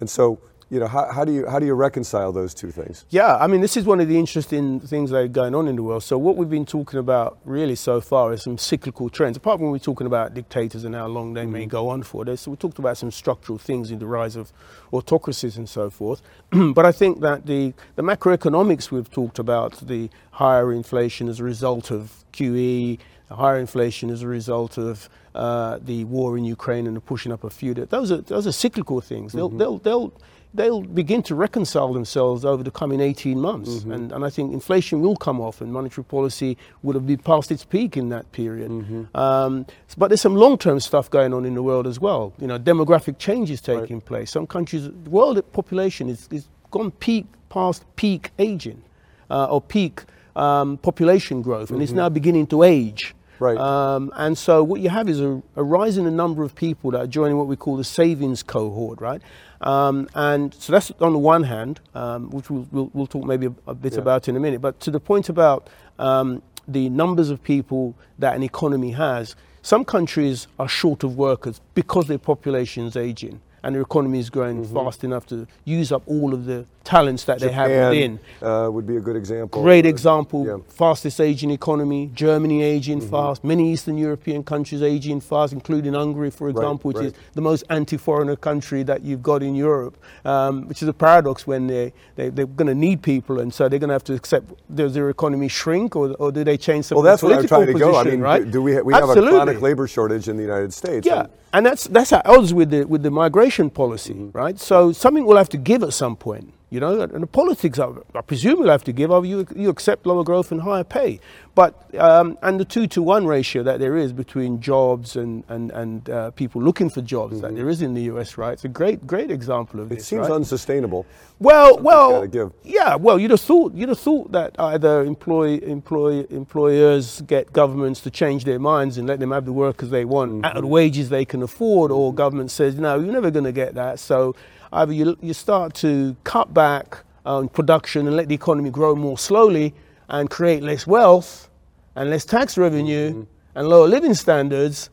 and 0.00 0.10
so 0.10 0.40
you 0.68 0.80
know 0.80 0.88
how, 0.88 1.10
how 1.12 1.24
do 1.24 1.32
you 1.32 1.46
how 1.46 1.60
do 1.60 1.66
you 1.66 1.74
reconcile 1.74 2.32
those 2.32 2.52
two 2.52 2.72
things? 2.72 3.04
Yeah, 3.10 3.36
I 3.36 3.46
mean, 3.46 3.60
this 3.60 3.76
is 3.76 3.84
one 3.84 4.00
of 4.00 4.08
the 4.08 4.18
interesting 4.18 4.80
things 4.80 5.10
that 5.10 5.18
are 5.18 5.28
going 5.28 5.54
on 5.54 5.68
in 5.68 5.76
the 5.76 5.82
world. 5.82 6.02
So, 6.02 6.18
what 6.18 6.36
we've 6.36 6.50
been 6.50 6.66
talking 6.66 6.98
about 6.98 7.38
really 7.44 7.76
so 7.76 8.00
far 8.00 8.32
is 8.32 8.42
some 8.42 8.58
cyclical 8.58 9.08
trends. 9.08 9.36
Apart 9.36 9.60
from 9.60 9.70
we're 9.70 9.78
talking 9.78 10.08
about 10.08 10.34
dictators 10.34 10.84
and 10.84 10.94
how 10.94 11.06
long 11.06 11.34
they 11.34 11.46
may 11.46 11.66
go 11.66 11.88
on 11.88 12.02
for, 12.02 12.24
there's, 12.24 12.48
we 12.48 12.56
talked 12.56 12.80
about 12.80 12.96
some 12.96 13.12
structural 13.12 13.58
things 13.58 13.92
in 13.92 14.00
the 14.00 14.06
rise 14.06 14.34
of 14.34 14.52
autocracies 14.92 15.56
and 15.56 15.68
so 15.68 15.88
forth. 15.88 16.20
but 16.50 16.84
I 16.84 16.90
think 16.90 17.20
that 17.20 17.46
the, 17.46 17.72
the 17.94 18.02
macroeconomics 18.02 18.90
we've 18.90 19.10
talked 19.10 19.38
about, 19.38 19.86
the 19.86 20.10
higher 20.32 20.72
inflation 20.72 21.28
as 21.28 21.38
a 21.38 21.44
result 21.44 21.92
of 21.92 22.24
QE, 22.32 22.98
higher 23.30 23.58
inflation 23.58 24.10
as 24.10 24.22
a 24.22 24.28
result 24.28 24.78
of 24.78 25.08
uh, 25.36 25.78
the 25.80 26.04
war 26.04 26.36
in 26.36 26.44
Ukraine 26.44 26.86
and 26.86 26.96
the 26.96 27.00
pushing 27.00 27.30
up 27.30 27.44
of 27.44 27.52
feud, 27.52 27.76
those 27.90 28.10
are, 28.10 28.22
those 28.22 28.46
are 28.48 28.52
cyclical 28.52 29.00
things. 29.00 29.32
They'll, 29.32 29.48
they'll, 29.48 29.78
they'll, 29.78 30.12
they'll 30.54 30.82
begin 30.82 31.22
to 31.24 31.34
reconcile 31.34 31.92
themselves 31.92 32.44
over 32.44 32.62
the 32.62 32.70
coming 32.70 33.00
18 33.00 33.38
months. 33.38 33.84
And, 33.84 34.12
and 34.12 34.24
I 34.24 34.30
think 34.30 34.52
inflation 34.52 35.00
will 35.00 35.16
come 35.16 35.40
off 35.40 35.60
and 35.60 35.72
monetary 35.72 36.04
policy 36.04 36.56
would 36.82 36.94
have 36.94 37.06
been 37.06 37.18
past 37.18 37.50
its 37.50 37.64
peak 37.64 37.96
in 37.96 38.08
that 38.10 38.30
period. 38.32 38.70
Um, 39.14 39.66
but 39.98 40.08
there's 40.08 40.20
some 40.20 40.34
long-term 40.34 40.80
stuff 40.80 41.10
going 41.10 41.34
on 41.34 41.44
in 41.44 41.54
the 41.54 41.62
world 41.62 41.86
as 41.86 42.00
well. 42.00 42.32
You 42.38 42.46
know, 42.46 42.58
demographic 42.58 43.18
changes 43.18 43.60
taking 43.60 44.00
place. 44.00 44.30
Some 44.30 44.46
countries, 44.46 44.84
the 44.84 45.10
world 45.10 45.40
population 45.52 46.08
is, 46.08 46.28
is 46.30 46.48
gone 46.70 46.90
peak 46.90 47.26
past 47.48 47.84
peak 47.96 48.30
aging 48.38 48.82
uh, 49.30 49.46
or 49.46 49.60
peak 49.60 50.02
um, 50.36 50.76
population 50.78 51.42
growth 51.42 51.70
and 51.70 51.82
it's 51.82 51.92
now 51.92 52.08
beginning 52.08 52.46
to 52.48 52.62
age. 52.62 53.14
Right. 53.38 53.56
Um, 53.58 54.12
and 54.16 54.36
so 54.36 54.62
what 54.64 54.80
you 54.80 54.88
have 54.88 55.08
is 55.08 55.20
a, 55.20 55.42
a 55.56 55.62
rise 55.62 55.98
in 55.98 56.04
the 56.04 56.10
number 56.10 56.42
of 56.42 56.54
people 56.54 56.90
that 56.92 57.00
are 57.00 57.06
joining 57.06 57.36
what 57.36 57.46
we 57.46 57.56
call 57.56 57.76
the 57.76 57.84
savings 57.84 58.42
cohort, 58.42 59.00
right? 59.00 59.20
Um, 59.60 60.08
and 60.14 60.52
so 60.54 60.72
that's 60.72 60.90
on 61.00 61.12
the 61.12 61.18
one 61.18 61.42
hand, 61.44 61.80
um, 61.94 62.30
which 62.30 62.50
we'll, 62.50 62.66
we'll, 62.70 62.90
we'll 62.92 63.06
talk 63.06 63.24
maybe 63.24 63.46
a, 63.46 63.52
a 63.70 63.74
bit 63.74 63.94
Yeah. 63.94 64.00
about 64.00 64.28
in 64.28 64.36
a 64.36 64.40
minute. 64.40 64.60
But 64.60 64.80
to 64.80 64.90
the 64.90 65.00
point 65.00 65.28
about 65.28 65.68
um, 65.98 66.42
the 66.68 66.88
numbers 66.90 67.30
of 67.30 67.42
people 67.42 67.94
that 68.18 68.34
an 68.36 68.42
economy 68.42 68.92
has, 68.92 69.36
some 69.62 69.84
countries 69.84 70.46
are 70.58 70.68
short 70.68 71.02
of 71.04 71.16
workers 71.16 71.60
because 71.74 72.06
their 72.06 72.18
population 72.18 72.86
is 72.86 72.96
aging 72.96 73.40
and 73.62 73.74
their 73.74 73.82
economy 73.82 74.18
is 74.18 74.30
growing 74.30 74.64
Mm-hmm. 74.64 74.74
fast 74.74 75.04
enough 75.04 75.26
to 75.26 75.46
use 75.64 75.90
up 75.90 76.02
all 76.06 76.32
of 76.32 76.44
the 76.44 76.66
talents 76.86 77.24
that 77.24 77.38
they 77.40 77.50
have 77.50 77.68
within. 77.90 78.18
uh, 78.40 78.68
would 78.74 78.86
be 78.86 78.96
a 78.96 79.00
good 79.00 79.16
example. 79.16 79.60
Great 79.62 79.84
Uh, 79.84 79.94
example, 79.94 80.40
yeah. 80.46 80.56
fastest 80.68 81.20
aging 81.20 81.50
economy, 81.50 82.02
Germany 82.14 82.62
aging 82.62 83.00
Mm-hmm. 83.00 83.10
fast, 83.10 83.42
many 83.44 83.64
Eastern 83.72 83.98
European 83.98 84.40
countries 84.52 84.82
aging 84.82 85.20
fast, 85.20 85.52
including 85.52 85.94
Hungary, 85.94 86.30
for 86.30 86.48
example, 86.48 86.84
which 86.88 86.96
right. 86.98 87.06
is 87.06 87.12
the 87.34 87.40
most 87.50 87.64
anti-foreigner 87.70 88.36
country 88.36 88.80
that 88.84 89.02
you've 89.02 89.22
got 89.32 89.42
in 89.42 89.54
Europe, 89.68 89.94
um, 90.24 90.52
which 90.68 90.80
is 90.84 90.88
a 90.88 90.92
paradox 91.06 91.46
when 91.46 91.66
they, 91.66 91.92
they, 92.14 92.28
they're 92.30 92.46
going 92.60 92.68
to 92.68 92.74
need 92.88 92.98
people 93.02 93.40
and 93.40 93.52
so 93.52 93.68
they're 93.68 93.80
going 93.84 93.88
to 93.94 93.98
have 94.00 94.04
to 94.12 94.14
accept, 94.14 94.44
does 94.74 94.94
their 94.94 95.10
economy 95.10 95.48
shrink 95.48 95.96
or, 95.96 96.06
or 96.22 96.30
do 96.30 96.44
they 96.44 96.56
change 96.56 96.84
some 96.86 96.96
Well, 96.96 97.02
that's 97.10 97.22
what 97.22 97.32
I'm 97.36 97.46
trying 97.48 97.66
to 97.66 97.74
go. 97.86 97.96
I 97.96 98.04
mean, 98.04 98.20
right? 98.20 98.44
do, 98.44 98.50
do 98.56 98.62
we 98.62 98.74
ha- 98.76 98.82
we 98.88 98.94
have 98.94 99.10
a 99.10 99.14
chronic 99.14 99.60
labor 99.60 99.86
shortage 99.88 100.28
in 100.28 100.36
the 100.36 100.42
United 100.52 100.72
States? 100.72 101.04
Yeah, 101.06 101.20
and- 101.22 101.30
and 101.56 101.64
that's 101.64 101.84
that's 101.96 102.12
at 102.12 102.26
odds 102.26 102.52
with 102.52 102.68
the 102.70 102.84
with 102.92 103.02
the 103.02 103.10
migration 103.10 103.70
policy, 103.70 104.12
Mm-hmm. 104.14 104.38
right? 104.42 104.56
So 104.60 104.92
something 104.92 105.24
will 105.28 105.36
have 105.42 105.48
to 105.56 105.60
give 105.70 105.82
at 105.88 105.92
some 105.94 106.14
point, 106.14 106.52
you 106.70 106.80
know. 106.80 107.00
And 107.00 107.22
the 107.22 107.26
politics, 107.26 107.78
I, 107.78 107.90
I 108.14 108.20
presume, 108.20 108.60
will 108.60 108.70
have 108.70 108.84
to 108.84 108.92
give. 108.92 109.10
up. 109.10 109.24
you 109.24 109.46
you 109.54 109.68
accept 109.70 110.06
lower 110.06 110.24
growth 110.24 110.52
and 110.52 110.62
higher 110.62 110.84
pay, 110.84 111.20
but 111.54 111.94
um, 111.98 112.36
and 112.42 112.58
the 112.60 112.64
two 112.64 112.86
to 112.88 113.02
one 113.02 113.26
ratio 113.26 113.62
that 113.62 113.78
there 113.80 113.96
is 113.96 114.12
between 114.12 114.60
jobs 114.60 115.16
and 115.16 115.44
and 115.48 115.70
and 115.72 116.10
uh, 116.10 116.30
people 116.32 116.62
looking 116.62 116.90
for 116.90 117.00
jobs 117.02 117.40
that 117.40 117.54
there 117.54 117.68
is 117.68 117.82
in 117.82 117.94
the 117.94 118.02
U.S. 118.02 118.36
Right, 118.36 118.52
it's 118.52 118.64
a 118.64 118.68
great 118.68 119.06
great 119.06 119.30
example 119.30 119.80
of 119.80 119.86
Mm-hmm. 119.86 119.92
It 119.94 119.96
this. 119.96 120.06
seems 120.06 120.28
right? 120.28 120.32
unsustainable. 120.32 121.06
Well, 121.38 121.78
well, 121.78 122.26
yeah. 122.64 122.94
Well, 122.96 123.18
you'd 123.18 123.30
have 123.30 123.40
thought 123.42 123.74
you'd 123.74 123.90
have 123.90 123.98
thought 124.00 124.32
that 124.32 124.56
either 124.58 125.04
employ, 125.04 125.58
employ, 125.58 126.24
employers 126.30 127.20
get 127.22 127.52
governments 127.52 128.00
to 128.00 128.10
change 128.10 128.44
their 128.44 128.58
minds 128.58 128.96
and 128.98 129.06
let 129.06 129.20
them 129.20 129.30
have 129.32 129.44
the 129.44 129.52
workers 129.52 129.90
they 129.90 130.04
want 130.06 130.44
at 130.46 130.54
the 130.54 130.66
wages 130.66 131.10
they 131.10 131.24
can 131.26 131.42
afford, 131.42 131.90
or 131.90 132.12
government 132.14 132.50
says 132.50 132.76
no, 132.78 132.98
you're 132.98 133.12
never 133.12 133.30
going 133.30 133.44
to 133.44 133.52
get 133.52 133.74
that. 133.74 133.98
So 133.98 134.34
either 134.72 134.92
you 134.92 135.16
you 135.20 135.34
start 135.34 135.74
to 135.74 136.16
cut 136.24 136.52
back 136.52 137.04
on 137.24 137.48
production 137.48 138.06
and 138.06 138.16
let 138.16 138.28
the 138.28 138.34
economy 138.34 138.70
grow 138.70 138.94
more 138.94 139.18
slowly 139.18 139.74
and 140.08 140.30
create 140.30 140.62
less 140.62 140.86
wealth 140.86 141.50
and 141.94 142.10
less 142.10 142.24
tax 142.24 142.56
revenue 142.56 143.10
mm-hmm. 143.10 143.58
and 143.58 143.68
lower 143.68 143.88
living 143.88 144.14
standards. 144.14 144.90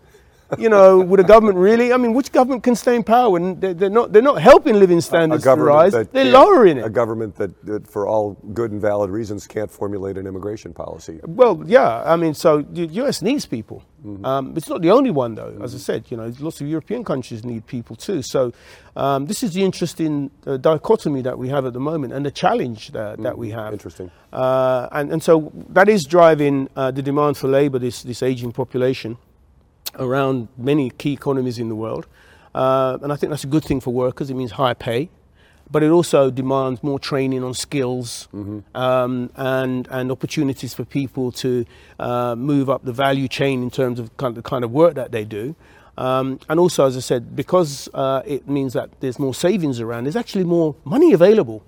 You 0.57 0.69
know, 0.69 0.99
would 0.99 1.19
a 1.19 1.23
government 1.23 1.57
really? 1.57 1.93
I 1.93 1.97
mean, 1.97 2.13
which 2.13 2.31
government 2.31 2.63
can 2.63 2.75
stay 2.75 2.95
in 2.95 3.03
power 3.03 3.29
when 3.29 3.59
they're, 3.59 3.73
they're 3.73 3.89
not 3.89 4.11
they're 4.11 4.21
not 4.21 4.41
helping 4.41 4.75
living 4.75 5.01
standards 5.01 5.43
to 5.43 5.55
rise? 5.55 5.93
They're 5.93 6.25
lowering 6.25 6.77
it. 6.77 6.85
A 6.85 6.89
government 6.89 7.35
that, 7.35 7.65
that, 7.65 7.87
for 7.87 8.07
all 8.07 8.33
good 8.53 8.71
and 8.71 8.81
valid 8.81 9.09
reasons, 9.09 9.47
can't 9.47 9.71
formulate 9.71 10.17
an 10.17 10.27
immigration 10.27 10.73
policy. 10.73 11.19
Well, 11.23 11.63
yeah. 11.65 12.03
I 12.05 12.15
mean, 12.15 12.33
so 12.33 12.61
the 12.61 12.85
U.S. 12.85 13.21
needs 13.21 13.45
people. 13.45 13.83
Um, 14.25 14.53
it's 14.57 14.67
not 14.67 14.81
the 14.81 14.91
only 14.91 15.11
one, 15.11 15.35
though. 15.35 15.57
As 15.61 15.73
I 15.73 15.77
said, 15.77 16.05
you 16.09 16.17
know, 16.17 16.31
lots 16.39 16.59
of 16.59 16.67
European 16.67 17.05
countries 17.05 17.45
need 17.45 17.65
people 17.67 17.95
too. 17.95 18.21
So 18.21 18.51
um, 18.97 19.27
this 19.27 19.43
is 19.43 19.53
the 19.53 19.63
interesting 19.63 20.29
uh, 20.45 20.57
dichotomy 20.57 21.21
that 21.21 21.37
we 21.37 21.47
have 21.49 21.65
at 21.65 21.71
the 21.71 21.79
moment, 21.79 22.11
and 22.11 22.25
the 22.25 22.31
challenge 22.31 22.91
that, 22.91 23.21
that 23.21 23.37
we 23.37 23.51
have. 23.51 23.71
Interesting. 23.71 24.11
Uh, 24.33 24.89
and, 24.91 25.11
and 25.11 25.23
so 25.23 25.51
that 25.69 25.87
is 25.87 26.03
driving 26.03 26.67
uh, 26.75 26.91
the 26.91 27.01
demand 27.01 27.37
for 27.37 27.47
labour, 27.47 27.79
this, 27.79 28.03
this 28.03 28.21
aging 28.21 28.51
population 28.51 29.17
around 29.99 30.47
many 30.58 30.89
key 30.89 31.13
economies 31.13 31.60
in 31.60 31.69
the 31.69 31.75
world. 31.75 32.08
Uh, 32.56 32.97
and 33.01 33.12
I 33.12 33.15
think 33.15 33.29
that's 33.32 33.43
a 33.43 33.47
good 33.47 33.63
thing 33.63 33.79
for 33.82 33.93
workers. 33.93 34.29
It 34.29 34.36
means 34.36 34.51
higher 34.51 34.75
pay, 34.75 35.10
but 35.71 35.82
it 35.82 35.89
also 35.89 36.29
demands 36.29 36.84
more 36.84 36.99
training 36.99 37.43
on 37.43 37.53
skills 37.53 38.27
um, 38.75 39.29
and, 39.36 39.88
and 39.89 40.12
opportunities 40.12 40.73
for 40.73 40.86
people 40.86 41.32
to 41.32 41.65
uh, 41.99 42.36
move 42.36 42.69
up 42.69 42.84
the 42.84 42.93
value 42.93 43.27
chain 43.27 43.63
in 43.63 43.71
terms 43.71 43.99
of 43.99 44.15
kind 44.17 44.38
of, 44.38 44.43
the 44.43 44.49
kind 44.49 44.63
of 44.63 44.71
work 44.71 44.93
that 44.95 45.12
they 45.12 45.25
do. 45.25 45.56
Um, 45.97 46.39
and 46.49 46.60
also, 46.60 46.86
as 46.86 46.97
I 46.97 47.01
said, 47.01 47.36
because 47.36 47.88
uh, 47.93 48.23
it 48.25 48.47
means 48.47 48.73
that 48.73 48.89
there's 48.99 49.19
more 49.19 49.34
savings 49.34 49.79
around, 49.79 50.06
there's 50.06 50.15
actually 50.15 50.43
more 50.43 50.75
money 50.86 51.13
available 51.13 51.62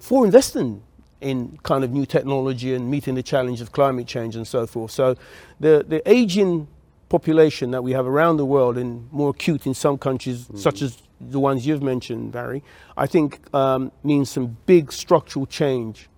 for 0.00 0.24
investing 0.24 0.82
in 1.20 1.58
kind 1.62 1.82
of 1.82 1.90
new 1.90 2.06
technology 2.06 2.74
and 2.74 2.90
meeting 2.90 3.14
the 3.16 3.22
challenge 3.22 3.60
of 3.60 3.72
climate 3.72 4.06
change 4.06 4.36
and 4.36 4.46
so 4.46 4.66
forth. 4.66 4.90
So 4.92 5.16
the, 5.58 5.84
the 5.86 6.08
aging 6.08 6.68
population 7.08 7.70
that 7.70 7.82
we 7.82 7.92
have 7.92 8.06
around 8.06 8.36
the 8.36 8.44
world 8.44 8.76
and 8.76 9.10
more 9.12 9.30
acute 9.30 9.66
in 9.66 9.74
some 9.74 9.98
countries, 9.98 10.42
mm-hmm. 10.42 10.58
such 10.58 10.82
as 10.82 10.98
the 11.20 11.40
ones 11.40 11.66
you've 11.66 11.82
mentioned, 11.82 12.32
Barry, 12.32 12.62
I 12.96 13.06
think 13.06 13.40
um, 13.54 13.90
means 14.04 14.30
some 14.30 14.56
big 14.66 14.92
structural 14.92 15.46
change 15.46 16.08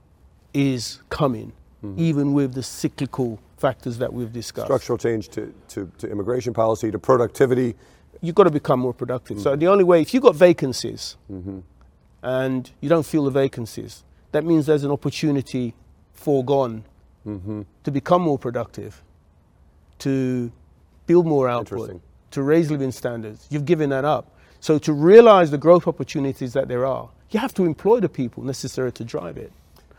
is 0.52 1.00
coming, 1.08 1.52
mm-hmm. 1.84 1.98
even 1.98 2.34
with 2.34 2.54
the 2.54 2.62
cyclical 2.62 3.38
factors 3.56 3.98
that 3.98 4.12
we've 4.12 4.32
discussed. 4.32 4.66
Structural 4.66 4.98
change 4.98 5.28
to, 5.30 5.54
to, 5.68 5.90
to 5.98 6.10
immigration 6.10 6.52
policy, 6.52 6.90
to 6.90 6.98
productivity. 6.98 7.76
You've 8.20 8.34
got 8.34 8.44
to 8.44 8.50
become 8.50 8.80
more 8.80 8.92
productive. 8.92 9.40
So 9.40 9.50
mm-hmm. 9.50 9.60
the 9.60 9.68
only 9.68 9.84
way, 9.84 10.02
if 10.02 10.12
you've 10.12 10.22
got 10.22 10.34
vacancies 10.34 11.16
and 12.22 12.70
you 12.80 12.88
don't 12.88 13.06
fill 13.06 13.24
the 13.24 13.30
vacancies, 13.30 14.04
that 14.32 14.44
means 14.44 14.66
there's 14.66 14.84
an 14.84 14.90
opportunity 14.90 15.74
foregone 16.12 16.84
to 17.84 17.90
become 17.90 18.22
more 18.22 18.38
productive, 18.38 19.02
to 19.98 20.50
build 21.10 21.26
more 21.26 21.48
output, 21.48 22.00
to 22.30 22.42
raise 22.42 22.70
living 22.70 22.92
standards. 22.92 23.46
You've 23.50 23.64
given 23.72 23.90
that 23.90 24.04
up. 24.04 24.24
So 24.60 24.78
to 24.78 24.92
realize 24.92 25.50
the 25.50 25.58
growth 25.66 25.88
opportunities 25.88 26.52
that 26.52 26.68
there 26.68 26.84
are, 26.86 27.08
you 27.30 27.40
have 27.40 27.54
to 27.54 27.64
employ 27.64 27.98
the 28.00 28.08
people 28.08 28.44
necessary 28.44 28.92
to 28.92 29.04
drive 29.04 29.36
it. 29.36 29.50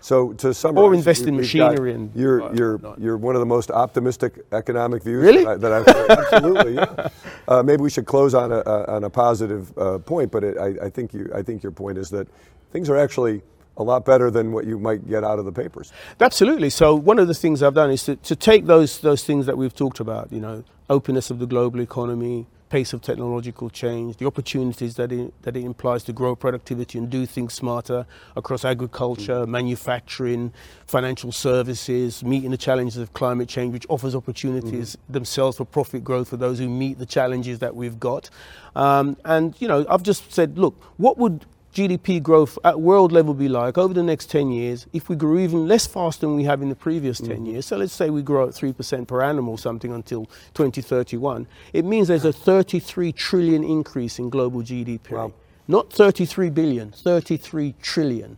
So 0.03 0.33
to 0.43 0.53
summarize, 0.53 0.83
or 0.87 0.93
invest 0.95 1.23
in 1.27 1.35
we've 1.35 1.53
got- 1.53 1.71
machinery 1.73 1.93
and 1.93 2.09
you're 2.15 2.39
you're 2.55 2.77
not. 2.79 2.99
you're 2.99 3.17
one 3.17 3.35
of 3.35 3.39
the 3.39 3.51
most 3.57 3.69
optimistic 3.69 4.31
economic 4.51 5.03
views 5.03 5.21
Really? 5.21 5.43
that, 5.43 5.71
I, 5.71 5.79
heard. 5.83 6.09
absolutely. 6.11 6.73
Yeah. 6.75 7.09
Uh, 7.47 7.61
maybe 7.61 7.81
we 7.83 7.89
should 7.91 8.07
close 8.07 8.33
on 8.33 8.51
a, 8.51 8.61
a 8.65 8.77
on 8.95 9.03
a 9.03 9.09
positive 9.09 9.63
uh, 9.77 9.99
point, 9.99 10.31
but 10.31 10.43
it, 10.43 10.57
I, 10.57 10.85
I 10.85 10.89
think 10.89 11.13
you 11.13 11.29
I 11.39 11.41
think 11.43 11.61
your 11.61 11.71
point 11.83 11.97
is 11.99 12.09
that 12.09 12.27
things 12.71 12.89
are 12.89 12.97
actually 12.97 13.41
a 13.77 13.83
lot 13.83 14.05
better 14.05 14.29
than 14.29 14.51
what 14.51 14.65
you 14.65 14.77
might 14.77 15.07
get 15.07 15.23
out 15.23 15.39
of 15.39 15.45
the 15.45 15.51
papers. 15.51 15.91
Absolutely. 16.19 16.69
So 16.69 16.95
one 16.95 17.19
of 17.19 17.27
the 17.27 17.33
things 17.33 17.63
I've 17.63 17.73
done 17.73 17.91
is 17.91 18.03
to, 18.05 18.15
to 18.17 18.35
take 18.35 18.65
those 18.65 18.99
those 18.99 19.23
things 19.23 19.45
that 19.45 19.57
we've 19.57 19.75
talked 19.75 19.99
about, 19.99 20.31
you 20.31 20.39
know, 20.39 20.63
openness 20.89 21.29
of 21.29 21.39
the 21.39 21.47
global 21.47 21.79
economy, 21.79 22.47
pace 22.71 22.93
of 22.93 23.01
technological 23.01 23.69
change, 23.69 24.15
the 24.15 24.25
opportunities 24.25 24.95
that 24.95 25.11
it, 25.11 25.33
that 25.43 25.57
it 25.57 25.63
implies 25.63 26.03
to 26.03 26.13
grow 26.13 26.35
productivity 26.35 26.97
and 26.97 27.09
do 27.09 27.25
things 27.25 27.53
smarter 27.53 28.05
across 28.37 28.63
agriculture, 28.63 29.45
manufacturing, 29.45 30.53
financial 30.87 31.33
services, 31.33 32.23
meeting 32.23 32.51
the 32.51 32.57
challenges 32.57 32.95
of 32.95 33.13
climate 33.13 33.49
change, 33.49 33.73
which 33.73 33.85
offers 33.89 34.15
opportunities 34.15 34.97
themselves 35.09 35.57
for 35.57 35.65
profit 35.65 36.01
growth 36.01 36.29
for 36.29 36.37
those 36.37 36.59
who 36.59 36.69
meet 36.69 36.97
the 36.97 37.05
challenges 37.05 37.59
that 37.59 37.75
we've 37.75 37.99
got. 37.99 38.29
Um, 38.73 39.17
and 39.25 39.53
you 39.59 39.67
know, 39.67 39.85
I've 39.89 40.03
just 40.03 40.31
said, 40.31 40.57
look, 40.57 40.81
what 40.95 41.17
would 41.17 41.45
GDP 41.73 42.21
growth 42.21 42.57
at 42.63 42.79
world 42.81 43.11
level 43.11 43.33
be 43.33 43.47
like 43.47 43.77
over 43.77 43.93
the 43.93 44.03
next 44.03 44.29
10 44.29 44.51
years 44.51 44.87
if 44.91 45.07
we 45.07 45.15
grew 45.15 45.39
even 45.39 45.67
less 45.67 45.87
fast 45.87 46.21
than 46.21 46.35
we 46.35 46.43
have 46.43 46.61
in 46.61 46.69
the 46.69 46.75
previous 46.75 47.19
10 47.19 47.29
mm-hmm. 47.29 47.45
years? 47.45 47.65
So 47.65 47.77
let's 47.77 47.93
say 47.93 48.09
we 48.09 48.21
grow 48.21 48.47
at 48.47 48.53
3% 48.53 49.07
per 49.07 49.21
annum 49.21 49.47
or 49.47 49.57
something 49.57 49.93
until 49.93 50.25
2031. 50.53 51.47
It 51.73 51.85
means 51.85 52.09
there's 52.09 52.25
a 52.25 52.33
33 52.33 53.11
trillion 53.13 53.63
increase 53.63 54.19
in 54.19 54.29
global 54.29 54.61
GDP. 54.61 55.11
Wow. 55.11 55.33
Not 55.67 55.93
33 55.93 56.49
billion, 56.49 56.91
33 56.91 57.75
trillion. 57.81 58.37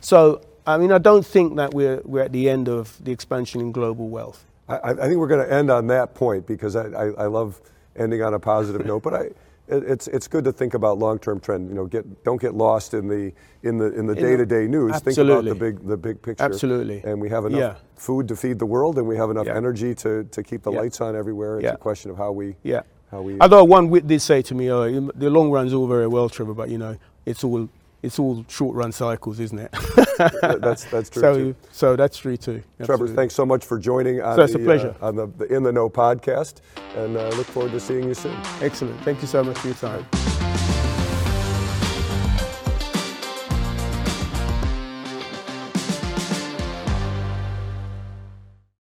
So, 0.00 0.40
I 0.66 0.78
mean, 0.78 0.90
I 0.90 0.98
don't 0.98 1.24
think 1.24 1.56
that 1.56 1.72
we're, 1.72 2.00
we're 2.04 2.22
at 2.22 2.32
the 2.32 2.50
end 2.50 2.68
of 2.68 2.96
the 3.04 3.12
expansion 3.12 3.60
in 3.60 3.70
global 3.70 4.08
wealth. 4.08 4.44
I, 4.68 4.78
I 4.90 4.94
think 4.94 5.18
we're 5.18 5.28
going 5.28 5.46
to 5.46 5.52
end 5.52 5.70
on 5.70 5.86
that 5.88 6.14
point 6.14 6.46
because 6.46 6.74
I, 6.74 6.86
I, 6.86 7.04
I 7.10 7.26
love 7.26 7.60
ending 7.94 8.22
on 8.22 8.34
a 8.34 8.40
positive 8.40 8.84
note. 8.84 9.02
But 9.02 9.14
I, 9.14 9.30
it's 9.68 10.08
it's 10.08 10.28
good 10.28 10.44
to 10.44 10.52
think 10.52 10.74
about 10.74 10.98
long-term 10.98 11.40
trend. 11.40 11.68
You 11.68 11.74
know, 11.74 11.86
get 11.86 12.24
don't 12.24 12.40
get 12.40 12.54
lost 12.54 12.94
in 12.94 13.08
the 13.08 13.32
in 13.62 13.78
the 13.78 13.92
in 13.98 14.06
the 14.06 14.14
day-to-day 14.14 14.66
news. 14.66 14.98
Think 15.00 15.18
about 15.18 15.44
the 15.44 15.54
big 15.54 15.86
the 15.86 15.96
big 15.96 16.22
picture. 16.22 16.44
Absolutely. 16.44 17.02
And 17.04 17.20
we 17.20 17.28
have 17.28 17.46
enough 17.46 17.58
Yeah. 17.60 17.74
food 17.96 18.28
to 18.28 18.36
feed 18.36 18.58
the 18.58 18.66
world, 18.66 18.98
and 18.98 19.06
we 19.06 19.16
have 19.16 19.30
enough 19.30 19.46
Yeah. 19.46 19.56
energy 19.56 19.94
to, 19.96 20.24
to 20.24 20.42
keep 20.42 20.62
the 20.62 20.70
Yeah. 20.72 20.80
lights 20.80 21.00
on 21.00 21.16
everywhere. 21.16 21.58
It's 21.58 21.72
a 21.72 21.76
question 21.76 22.10
of 22.10 22.16
how 22.16 22.32
we 22.32 22.56
Yeah. 22.62 22.82
how 23.10 23.22
we. 23.22 23.38
Although 23.40 23.64
one 23.64 23.90
wit 23.90 24.06
did 24.06 24.20
say 24.20 24.42
to 24.42 24.54
me, 24.54 24.70
oh, 24.70 25.10
the 25.14 25.30
long 25.30 25.50
run's 25.50 25.74
all 25.74 25.86
very 25.86 26.06
well, 26.06 26.28
Trevor, 26.28 26.54
but 26.54 26.68
you 26.68 26.78
know, 26.78 26.96
it's 27.24 27.42
all 27.44 27.68
it's 28.06 28.18
all 28.18 28.44
short 28.48 28.74
run 28.76 28.92
cycles, 28.92 29.40
isn't 29.40 29.58
it? 29.58 29.70
that's 30.62 30.84
that's 30.84 31.10
true 31.10 31.20
so, 31.22 31.34
too. 31.34 31.54
so 31.72 31.96
that's 31.96 32.16
true 32.16 32.36
too. 32.36 32.62
Trevor, 32.84 33.08
thanks 33.08 33.34
so 33.34 33.44
much 33.44 33.64
for 33.64 33.78
joining 33.78 34.22
on 34.22 34.36
So 34.36 34.42
it's 34.44 34.52
the 34.54 34.62
a 34.62 34.64
pleasure. 34.64 34.94
uh, 35.02 35.08
on 35.08 35.16
the, 35.16 35.26
the 35.26 35.44
In 35.54 35.62
the 35.62 35.72
Know 35.72 35.90
podcast, 35.90 36.60
and 36.96 37.16
uh, 37.16 37.28
look 37.30 37.46
forward 37.46 37.72
to 37.72 37.80
seeing 37.80 38.04
you 38.04 38.14
soon. 38.14 38.36
Excellent. 38.62 38.98
Thank 39.02 39.20
you 39.20 39.28
so 39.28 39.44
much 39.44 39.58
for 39.58 39.68
your 39.68 39.76
time. 39.76 40.06